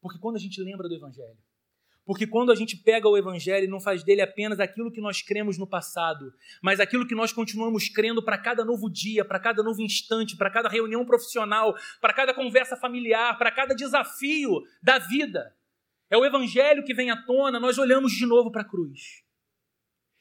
Porque 0.00 0.18
quando 0.18 0.36
a 0.36 0.40
gente 0.40 0.60
lembra 0.60 0.88
do 0.88 0.94
Evangelho, 0.94 1.38
porque 2.04 2.26
quando 2.26 2.50
a 2.50 2.54
gente 2.54 2.76
pega 2.76 3.08
o 3.08 3.16
Evangelho 3.16 3.64
e 3.64 3.68
não 3.68 3.80
faz 3.80 4.02
dele 4.02 4.20
apenas 4.20 4.58
aquilo 4.58 4.90
que 4.90 5.00
nós 5.00 5.22
cremos 5.22 5.56
no 5.56 5.66
passado, 5.66 6.32
mas 6.60 6.80
aquilo 6.80 7.06
que 7.06 7.14
nós 7.14 7.32
continuamos 7.32 7.88
crendo 7.88 8.22
para 8.22 8.36
cada 8.36 8.64
novo 8.64 8.90
dia, 8.90 9.24
para 9.24 9.38
cada 9.38 9.62
novo 9.62 9.80
instante, 9.80 10.36
para 10.36 10.50
cada 10.50 10.68
reunião 10.68 11.04
profissional, 11.04 11.74
para 12.00 12.12
cada 12.12 12.34
conversa 12.34 12.76
familiar, 12.76 13.38
para 13.38 13.50
cada 13.52 13.74
desafio 13.74 14.62
da 14.82 14.98
vida, 14.98 15.54
é 16.10 16.16
o 16.16 16.24
Evangelho 16.24 16.84
que 16.84 16.92
vem 16.92 17.10
à 17.10 17.16
tona, 17.24 17.58
nós 17.60 17.78
olhamos 17.78 18.12
de 18.12 18.26
novo 18.26 18.50
para 18.50 18.62
a 18.62 18.68
cruz. 18.68 19.22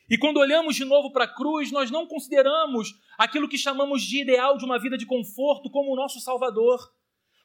E 0.10 0.18
quando 0.18 0.38
olhamos 0.38 0.76
de 0.76 0.86
novo 0.86 1.12
para 1.12 1.24
a 1.24 1.34
cruz, 1.34 1.72
nós 1.72 1.90
não 1.90 2.06
consideramos 2.06 2.94
aquilo 3.18 3.48
que 3.48 3.58
chamamos 3.58 4.04
de 4.04 4.22
ideal 4.22 4.58
de 4.58 4.66
uma 4.66 4.78
vida 4.78 4.98
de 4.98 5.06
conforto 5.06 5.70
como 5.70 5.92
o 5.92 5.96
nosso 5.96 6.20
Salvador 6.20 6.80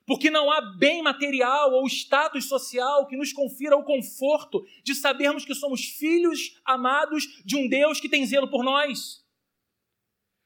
porque 0.06 0.30
não 0.30 0.50
há 0.50 0.60
bem 0.60 1.02
material 1.02 1.72
ou 1.72 1.86
status 1.86 2.48
social 2.48 3.06
que 3.06 3.16
nos 3.16 3.32
confira 3.32 3.76
o 3.76 3.84
conforto 3.84 4.64
de 4.84 4.94
sabermos 4.94 5.44
que 5.44 5.54
somos 5.54 5.84
filhos 5.84 6.60
amados 6.64 7.42
de 7.44 7.56
um 7.56 7.68
Deus 7.68 8.00
que 8.00 8.08
tem 8.08 8.24
zelo 8.24 8.48
por 8.48 8.62
nós. 8.62 9.24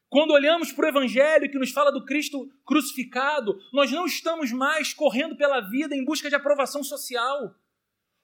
Quando 0.08 0.32
olhamos 0.32 0.72
para 0.72 0.86
o 0.86 0.88
Evangelho 0.88 1.50
que 1.50 1.58
nos 1.58 1.70
fala 1.70 1.92
do 1.92 2.04
Cristo 2.04 2.50
crucificado, 2.64 3.60
nós 3.72 3.92
não 3.92 4.06
estamos 4.06 4.50
mais 4.50 4.92
correndo 4.92 5.36
pela 5.36 5.60
vida 5.60 5.94
em 5.94 6.04
busca 6.04 6.28
de 6.28 6.34
aprovação 6.34 6.82
social 6.82 7.54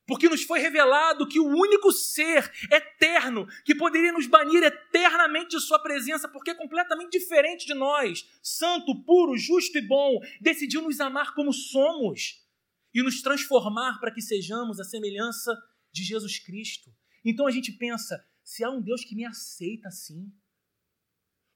porque 0.07 0.29
nos 0.29 0.45
foi 0.45 0.61
revelado 0.61 1.27
que 1.27 1.41
o 1.41 1.47
único 1.47 1.91
ser 1.91 2.51
eterno 2.71 3.47
que 3.65 3.75
poderia 3.75 4.13
nos 4.13 4.27
banir 4.27 4.63
eternamente 4.63 5.57
de 5.57 5.61
Sua 5.61 5.79
presença, 5.79 6.29
porque 6.29 6.51
é 6.51 6.55
completamente 6.55 7.19
diferente 7.19 7.67
de 7.67 7.75
nós, 7.75 8.29
santo, 8.43 9.03
puro, 9.03 9.37
justo 9.37 9.77
e 9.77 9.83
bom, 9.83 10.21
decidiu 10.41 10.83
nos 10.83 11.01
amar 11.01 11.35
como 11.35 11.53
somos 11.53 12.47
e 12.95 13.03
nos 13.03 13.21
transformar 13.21 13.99
para 13.99 14.13
que 14.13 14.23
sejamos 14.23 14.79
a 14.79 14.85
semelhança 14.85 15.55
de 15.93 16.05
Jesus 16.05 16.39
Cristo. 16.39 16.91
Então 17.25 17.47
a 17.47 17.51
gente 17.51 17.73
pensa: 17.73 18.25
se 18.45 18.63
há 18.63 18.71
um 18.71 18.81
Deus 18.81 19.05
que 19.05 19.17
me 19.17 19.25
aceita 19.25 19.89
assim, 19.89 20.33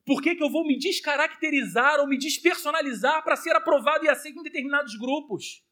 por 0.05 0.21
que, 0.21 0.35
que 0.35 0.43
eu 0.43 0.51
vou 0.51 0.67
me 0.67 0.77
descaracterizar 0.77 2.01
ou 2.01 2.09
me 2.09 2.19
despersonalizar 2.19 3.23
para 3.23 3.37
ser 3.37 3.55
aprovado 3.55 4.05
e 4.05 4.09
aceito 4.09 4.41
em 4.41 4.43
determinados 4.43 4.97
grupos? 4.97 5.65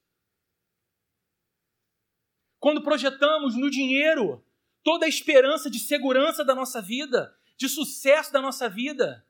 Quando 2.59 2.82
projetamos 2.82 3.54
no 3.54 3.70
dinheiro 3.70 4.44
toda 4.82 5.06
a 5.06 5.09
esperança 5.09 5.70
de 5.70 5.78
segurança 5.78 6.44
da 6.44 6.54
nossa 6.54 6.80
vida, 6.80 7.36
de 7.56 7.68
sucesso 7.68 8.32
da 8.32 8.40
nossa 8.40 8.68
vida. 8.68 9.26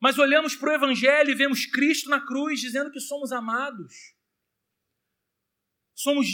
Mas 0.00 0.18
olhamos 0.18 0.54
para 0.54 0.70
o 0.70 0.74
Evangelho 0.74 1.30
e 1.30 1.34
vemos 1.34 1.66
Cristo 1.66 2.08
na 2.08 2.24
cruz 2.24 2.60
dizendo 2.60 2.90
que 2.90 3.00
somos 3.00 3.32
amados. 3.32 4.14
Somos 5.94 6.26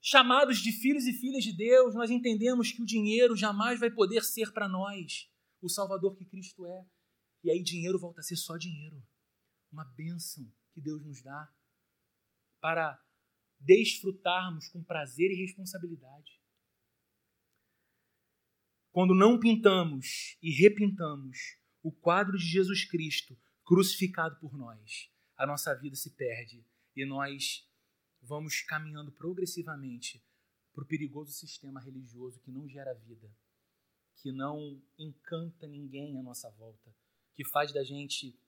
chamados 0.00 0.58
de 0.58 0.70
filhos 0.70 1.06
e 1.06 1.12
filhas 1.12 1.42
de 1.42 1.52
Deus, 1.52 1.94
nós 1.94 2.10
entendemos 2.10 2.70
que 2.70 2.82
o 2.82 2.86
dinheiro 2.86 3.34
jamais 3.34 3.80
vai 3.80 3.90
poder 3.90 4.22
ser 4.22 4.52
para 4.52 4.68
nós 4.68 5.28
o 5.60 5.68
Salvador 5.68 6.14
que 6.14 6.24
Cristo 6.24 6.64
é. 6.66 6.86
E 7.42 7.50
aí 7.50 7.62
dinheiro 7.62 7.98
volta 7.98 8.20
a 8.20 8.22
ser 8.22 8.36
só 8.36 8.56
dinheiro. 8.56 9.02
Uma 9.72 9.84
bênção 9.84 10.46
que 10.72 10.80
Deus 10.80 11.02
nos 11.04 11.22
dá 11.22 11.52
para 12.60 13.02
desfrutarmos 13.58 14.68
com 14.68 14.82
prazer 14.82 15.30
e 15.30 15.40
responsabilidade. 15.42 16.40
Quando 18.90 19.14
não 19.14 19.38
pintamos 19.38 20.38
e 20.42 20.50
repintamos 20.52 21.58
o 21.82 21.92
quadro 21.92 22.38
de 22.38 22.44
Jesus 22.44 22.84
Cristo 22.84 23.38
crucificado 23.64 24.38
por 24.40 24.56
nós, 24.56 25.10
a 25.36 25.46
nossa 25.46 25.74
vida 25.74 25.94
se 25.94 26.16
perde 26.16 26.64
e 26.94 27.04
nós 27.04 27.68
vamos 28.22 28.62
caminhando 28.62 29.12
progressivamente 29.12 30.24
para 30.72 30.82
o 30.82 30.86
perigoso 30.86 31.32
sistema 31.32 31.80
religioso 31.80 32.40
que 32.40 32.50
não 32.50 32.68
gera 32.68 32.94
vida, 32.94 33.30
que 34.16 34.32
não 34.32 34.82
encanta 34.98 35.66
ninguém 35.66 36.18
à 36.18 36.22
nossa 36.22 36.50
volta, 36.50 36.94
que 37.34 37.44
faz 37.44 37.72
da 37.72 37.84
gente 37.84 38.38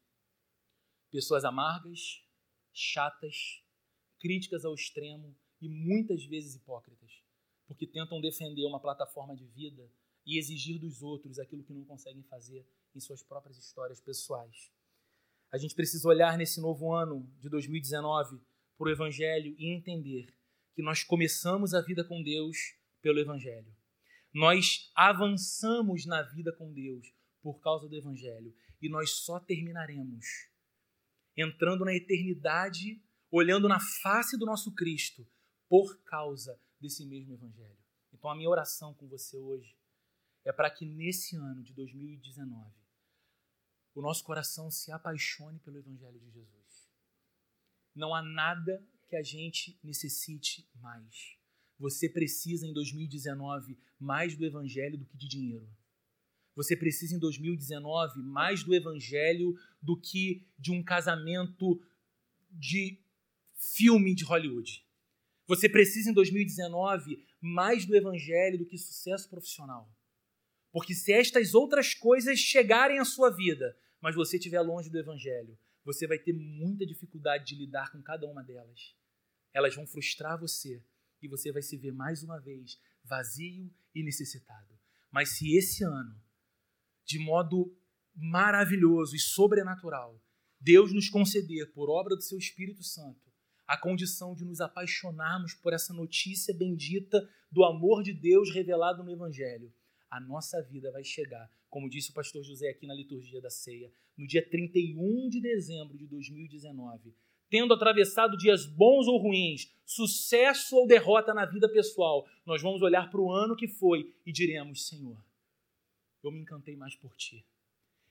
pessoas 1.10 1.44
amargas, 1.44 2.24
chatas, 2.72 3.62
críticas 4.18 4.64
ao 4.64 4.74
extremo 4.74 5.36
e 5.60 5.68
muitas 5.68 6.24
vezes 6.24 6.54
hipócritas, 6.54 7.10
porque 7.66 7.86
tentam 7.86 8.20
defender 8.20 8.64
uma 8.66 8.80
plataforma 8.80 9.34
de 9.34 9.46
vida 9.46 9.90
e 10.24 10.38
exigir 10.38 10.78
dos 10.78 11.02
outros 11.02 11.38
aquilo 11.38 11.64
que 11.64 11.72
não 11.72 11.84
conseguem 11.84 12.22
fazer 12.24 12.66
em 12.94 13.00
suas 13.00 13.22
próprias 13.22 13.58
histórias 13.58 14.00
pessoais. 14.00 14.70
A 15.50 15.56
gente 15.56 15.74
precisa 15.74 16.08
olhar 16.08 16.36
nesse 16.36 16.60
novo 16.60 16.92
ano 16.92 17.26
de 17.38 17.48
2019 17.48 18.40
para 18.76 18.88
o 18.88 18.90
Evangelho 18.90 19.54
e 19.58 19.74
entender 19.74 20.34
que 20.74 20.82
nós 20.82 21.02
começamos 21.02 21.74
a 21.74 21.80
vida 21.80 22.04
com 22.04 22.22
Deus 22.22 22.76
pelo 23.00 23.18
Evangelho. 23.18 23.74
Nós 24.32 24.90
avançamos 24.94 26.04
na 26.04 26.22
vida 26.22 26.52
com 26.52 26.72
Deus 26.72 27.12
por 27.40 27.60
causa 27.60 27.88
do 27.88 27.96
Evangelho 27.96 28.54
e 28.80 28.88
nós 28.88 29.10
só 29.10 29.40
terminaremos 29.40 30.26
entrando 31.36 31.84
na 31.84 31.94
eternidade 31.94 33.00
olhando 33.30 33.68
na 33.68 33.78
face 33.80 34.36
do 34.36 34.46
nosso 34.46 34.72
Cristo 34.74 35.26
por 35.68 36.02
causa 36.04 36.58
desse 36.80 37.04
mesmo 37.04 37.34
Evangelho. 37.34 37.78
Então, 38.12 38.30
a 38.30 38.36
minha 38.36 38.48
oração 38.48 38.94
com 38.94 39.06
você 39.06 39.38
hoje 39.38 39.76
é 40.44 40.52
para 40.52 40.70
que 40.70 40.86
nesse 40.86 41.36
ano 41.36 41.62
de 41.62 41.74
2019 41.74 42.72
o 43.94 44.00
nosso 44.00 44.24
coração 44.24 44.70
se 44.70 44.92
apaixone 44.92 45.58
pelo 45.60 45.78
Evangelho 45.78 46.18
de 46.20 46.30
Jesus. 46.30 46.88
Não 47.94 48.14
há 48.14 48.22
nada 48.22 48.86
que 49.08 49.16
a 49.16 49.22
gente 49.22 49.78
necessite 49.82 50.68
mais. 50.76 51.36
Você 51.78 52.08
precisa 52.08 52.66
em 52.66 52.72
2019 52.72 53.78
mais 53.98 54.36
do 54.36 54.44
Evangelho 54.44 54.98
do 54.98 55.04
que 55.04 55.16
de 55.16 55.28
dinheiro. 55.28 55.68
Você 56.54 56.76
precisa 56.76 57.14
em 57.14 57.18
2019 57.18 58.22
mais 58.22 58.64
do 58.64 58.74
Evangelho 58.74 59.54
do 59.82 60.00
que 60.00 60.46
de 60.58 60.72
um 60.72 60.82
casamento 60.82 61.80
de 62.50 63.00
filme 63.58 64.14
de 64.14 64.24
Hollywood. 64.24 64.86
Você 65.46 65.68
precisa, 65.68 66.10
em 66.10 66.14
2019, 66.14 67.24
mais 67.40 67.84
do 67.84 67.96
evangelho 67.96 68.58
do 68.58 68.66
que 68.66 68.78
sucesso 68.78 69.28
profissional. 69.28 69.90
Porque 70.70 70.94
se 70.94 71.12
estas 71.12 71.54
outras 71.54 71.94
coisas 71.94 72.38
chegarem 72.38 72.98
à 72.98 73.04
sua 73.04 73.30
vida, 73.30 73.76
mas 74.00 74.14
você 74.14 74.36
estiver 74.36 74.60
longe 74.60 74.90
do 74.90 74.98
evangelho, 74.98 75.58
você 75.84 76.06
vai 76.06 76.18
ter 76.18 76.34
muita 76.34 76.86
dificuldade 76.86 77.46
de 77.46 77.54
lidar 77.54 77.90
com 77.90 78.02
cada 78.02 78.26
uma 78.26 78.42
delas. 78.42 78.94
Elas 79.52 79.74
vão 79.74 79.86
frustrar 79.86 80.38
você 80.38 80.84
e 81.22 81.28
você 81.28 81.50
vai 81.50 81.62
se 81.62 81.76
ver 81.76 81.92
mais 81.92 82.22
uma 82.22 82.38
vez 82.38 82.78
vazio 83.02 83.72
e 83.94 84.02
necessitado. 84.02 84.78
Mas 85.10 85.30
se 85.30 85.56
esse 85.56 85.82
ano, 85.82 86.20
de 87.04 87.18
modo 87.18 87.74
maravilhoso 88.14 89.16
e 89.16 89.18
sobrenatural, 89.18 90.22
Deus 90.60 90.92
nos 90.92 91.08
conceder, 91.08 91.72
por 91.72 91.88
obra 91.88 92.14
do 92.14 92.22
seu 92.22 92.36
Espírito 92.36 92.82
Santo, 92.82 93.27
a 93.68 93.76
condição 93.76 94.34
de 94.34 94.46
nos 94.46 94.62
apaixonarmos 94.62 95.52
por 95.52 95.74
essa 95.74 95.92
notícia 95.92 96.54
bendita 96.54 97.28
do 97.52 97.62
amor 97.62 98.02
de 98.02 98.14
Deus 98.14 98.50
revelado 98.50 99.04
no 99.04 99.10
Evangelho, 99.10 99.70
a 100.10 100.18
nossa 100.18 100.62
vida 100.62 100.90
vai 100.90 101.04
chegar, 101.04 101.52
como 101.68 101.90
disse 101.90 102.10
o 102.10 102.14
pastor 102.14 102.42
José 102.42 102.70
aqui 102.70 102.86
na 102.86 102.94
liturgia 102.94 103.42
da 103.42 103.50
ceia, 103.50 103.92
no 104.16 104.26
dia 104.26 104.42
31 104.42 105.28
de 105.28 105.42
dezembro 105.42 105.98
de 105.98 106.06
2019, 106.06 107.14
tendo 107.50 107.74
atravessado 107.74 108.38
dias 108.38 108.64
bons 108.64 109.06
ou 109.06 109.18
ruins, 109.18 109.70
sucesso 109.84 110.74
ou 110.74 110.86
derrota 110.86 111.34
na 111.34 111.44
vida 111.44 111.68
pessoal, 111.70 112.26
nós 112.46 112.62
vamos 112.62 112.80
olhar 112.80 113.10
para 113.10 113.20
o 113.20 113.30
ano 113.30 113.54
que 113.54 113.68
foi 113.68 114.14
e 114.24 114.32
diremos: 114.32 114.88
Senhor, 114.88 115.22
eu 116.24 116.32
me 116.32 116.40
encantei 116.40 116.74
mais 116.74 116.94
por 116.96 117.14
ti, 117.16 117.44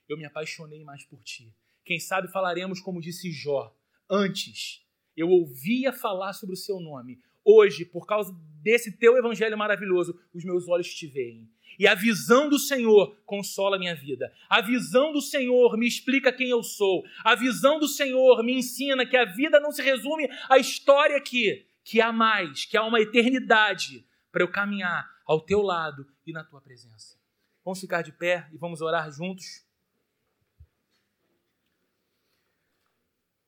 eu 0.08 0.18
me 0.18 0.26
apaixonei 0.26 0.84
mais 0.84 1.04
por 1.04 1.24
ti. 1.24 1.52
Quem 1.84 2.00
sabe 2.00 2.28
falaremos 2.28 2.80
como 2.80 3.02
disse 3.02 3.32
Jó, 3.32 3.76
antes 4.08 4.87
eu 5.18 5.30
ouvia 5.30 5.92
falar 5.92 6.34
sobre 6.34 6.54
o 6.54 6.58
seu 6.58 6.80
nome. 6.80 7.20
Hoje, 7.44 7.84
por 7.84 8.06
causa 8.06 8.34
desse 8.62 8.92
teu 8.92 9.18
evangelho 9.18 9.58
maravilhoso, 9.58 10.18
os 10.34 10.46
meus 10.46 10.68
olhos 10.68 10.94
te 10.94 11.08
veem. 11.08 11.50
E 11.80 11.88
a 11.88 11.96
visão 11.96 12.50
do 12.50 12.58
Senhor 12.58 13.16
consola 13.26 13.76
a 13.76 13.80
minha 13.80 13.96
vida. 13.96 14.32
A 14.50 14.62
visão 14.62 15.12
do 15.12 15.22
Senhor 15.22 15.78
me 15.78 15.88
explica 15.88 16.32
quem 16.32 16.50
eu 16.50 16.64
sou. 16.64 17.04
A 17.24 17.36
visão 17.36 17.80
do 17.80 17.88
Senhor 17.88 18.44
me 18.44 18.54
ensina 18.54 19.06
que 19.06 19.18
a 19.18 19.26
vida 19.26 19.60
não 19.60 19.72
se 19.72 19.82
resume 19.82 20.28
à 20.50 20.58
história 20.58 21.18
aqui, 21.18 21.66
que 21.84 22.02
há 22.02 22.12
mais, 22.12 22.66
que 22.66 22.78
há 22.78 22.84
uma 22.84 23.00
eternidade 23.00 24.06
para 24.32 24.44
eu 24.44 24.52
caminhar 24.52 25.10
ao 25.26 25.42
teu 25.42 25.62
lado 25.62 26.08
e 26.26 26.32
na 26.32 26.44
tua 26.44 26.62
presença. 26.62 27.18
Vamos 27.64 27.80
ficar 27.80 28.02
de 28.02 28.12
pé 28.12 28.48
e 28.54 28.58
vamos 28.58 28.82
orar 28.82 29.12
juntos. 29.12 29.67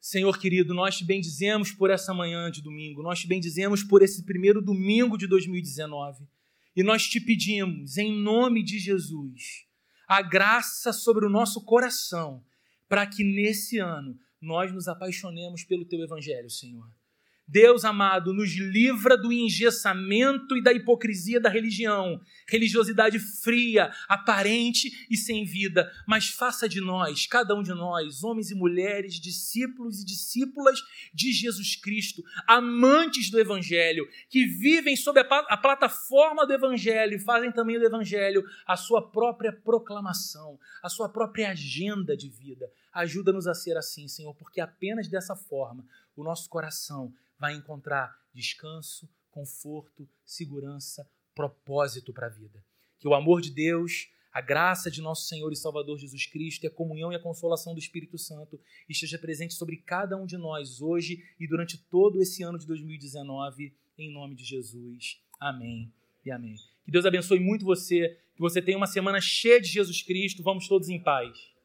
Senhor 0.10 0.39
querido, 0.39 0.74
nós 0.74 0.97
te 0.97 1.05
bendizemos 1.05 1.72
por 1.72 1.91
essa 1.91 2.16
manhã 2.16 2.49
de 2.49 2.64
domingo, 2.64 3.03
nós 3.03 3.20
te 3.20 3.28
bendizemos 3.28 3.84
por 3.84 4.01
esse 4.01 4.24
primeiro 4.24 4.60
domingo 4.60 5.16
de 5.16 5.28
2019 5.28 6.28
e 6.76 6.82
nós 6.82 7.07
te 7.07 7.22
pedimos, 7.22 7.95
em 7.95 8.12
nome 8.12 8.64
de 8.64 8.80
Jesus, 8.80 9.68
a 10.07 10.24
graça 10.24 10.91
sobre 10.91 11.28
o 11.28 11.30
nosso 11.30 11.64
coração 11.64 12.43
para 12.88 13.05
que 13.05 13.24
nesse 13.24 13.78
ano 13.78 14.18
nós 14.41 14.74
nos 14.74 14.88
apaixonemos 14.88 15.64
pelo 15.64 15.86
teu 15.86 16.01
evangelho, 16.01 16.49
Senhor. 16.49 16.91
Deus 17.52 17.84
amado, 17.84 18.32
nos 18.32 18.52
livra 18.56 19.18
do 19.18 19.34
engessamento 19.34 20.56
e 20.56 20.62
da 20.62 20.72
hipocrisia 20.72 21.39
da 21.39 21.50
religião, 21.50 22.22
religiosidade 22.47 23.18
fria, 23.18 23.91
aparente 24.08 25.08
e 25.10 25.18
sem 25.18 25.43
vida, 25.45 25.91
mas 26.08 26.30
faça 26.30 26.70
de 26.70 26.80
nós, 26.80 27.26
cada 27.26 27.56
um 27.56 27.64
de 27.64 27.74
nós, 27.74 28.24
homens 28.24 28.52
e 28.52 28.56
mulheres, 28.56 29.16
discípulos 29.20 30.00
e 30.00 30.06
discípulas 30.06 30.80
de 31.12 31.32
Jesus 31.32 31.76
Cristo, 31.76 32.24
amantes 32.47 33.32
do 33.32 33.39
Evangelho, 33.39 34.08
que 34.30 34.45
vivem 34.45 34.95
sob 34.95 35.20
a, 35.20 35.24
a 35.24 35.58
plataforma 35.58 36.45
do 36.45 36.54
Evangelho 36.54 37.16
e 37.16 37.20
fazem 37.20 37.52
também 37.52 37.80
do 37.80 37.86
Evangelho 37.86 38.43
a 38.68 38.78
sua 38.78 39.10
própria 39.10 39.52
proclamação, 39.52 40.60
a 40.84 40.89
sua 40.89 41.10
própria 41.10 41.50
agenda 41.50 42.16
de 42.16 42.30
vida. 42.30 42.70
Ajuda-nos 43.00 43.47
a 43.47 43.54
ser 43.54 43.78
assim, 43.78 44.10
Senhor, 44.10 44.34
porque 44.36 44.60
apenas 44.60 45.08
dessa 45.08 45.34
forma 45.34 45.86
o 46.18 46.24
nosso 46.24 46.50
coração 46.50 47.14
vai 47.39 47.54
encontrar 47.54 48.20
descanso, 48.34 49.10
conforto, 49.32 50.06
segurança, 50.26 51.10
propósito 51.34 52.12
para 52.12 52.28
a 52.28 52.30
vida. 52.30 52.62
Que 53.00 53.08
o 53.08 53.14
amor 53.14 53.39
de 53.39 53.52
Deus, 53.52 54.10
a 54.34 54.41
graça 54.41 54.91
de 54.91 55.02
nosso 55.02 55.30
Senhor 55.30 55.50
e 55.54 55.56
Salvador 55.56 55.97
Jesus 55.97 56.26
Cristo 56.26 56.66
e 56.66 56.68
a 56.68 56.72
comunhão 56.72 57.14
e 57.14 57.16
a 57.16 57.22
consolação 57.22 57.74
do 57.74 57.80
Espírito 57.80 58.18
Santo 58.18 58.60
esteja 58.89 59.18
presente 59.18 59.54
sobre 59.54 59.78
cada 59.78 60.18
um 60.18 60.26
de 60.26 60.38
nós 60.38 60.82
hoje 60.82 61.24
e 61.39 61.47
durante 61.47 61.78
todo 61.78 62.22
esse 62.22 62.43
ano 62.43 62.60
de 62.60 62.68
2019, 62.68 63.74
em 63.97 64.12
nome 64.12 64.36
de 64.36 64.43
Jesus. 64.43 65.22
Amém 65.39 65.89
e 66.26 66.32
amém. 66.32 66.56
Que 66.84 66.91
Deus 66.91 67.06
abençoe 67.06 67.39
muito 67.39 67.64
você, 67.64 68.20
que 68.36 68.41
você 68.41 68.62
tenha 68.62 68.78
uma 68.78 68.88
semana 68.88 69.22
cheia 69.22 69.62
de 69.62 69.70
Jesus 69.70 70.02
Cristo. 70.02 70.43
Vamos 70.43 70.68
todos 70.68 70.89
em 70.89 71.02
paz. 71.02 71.58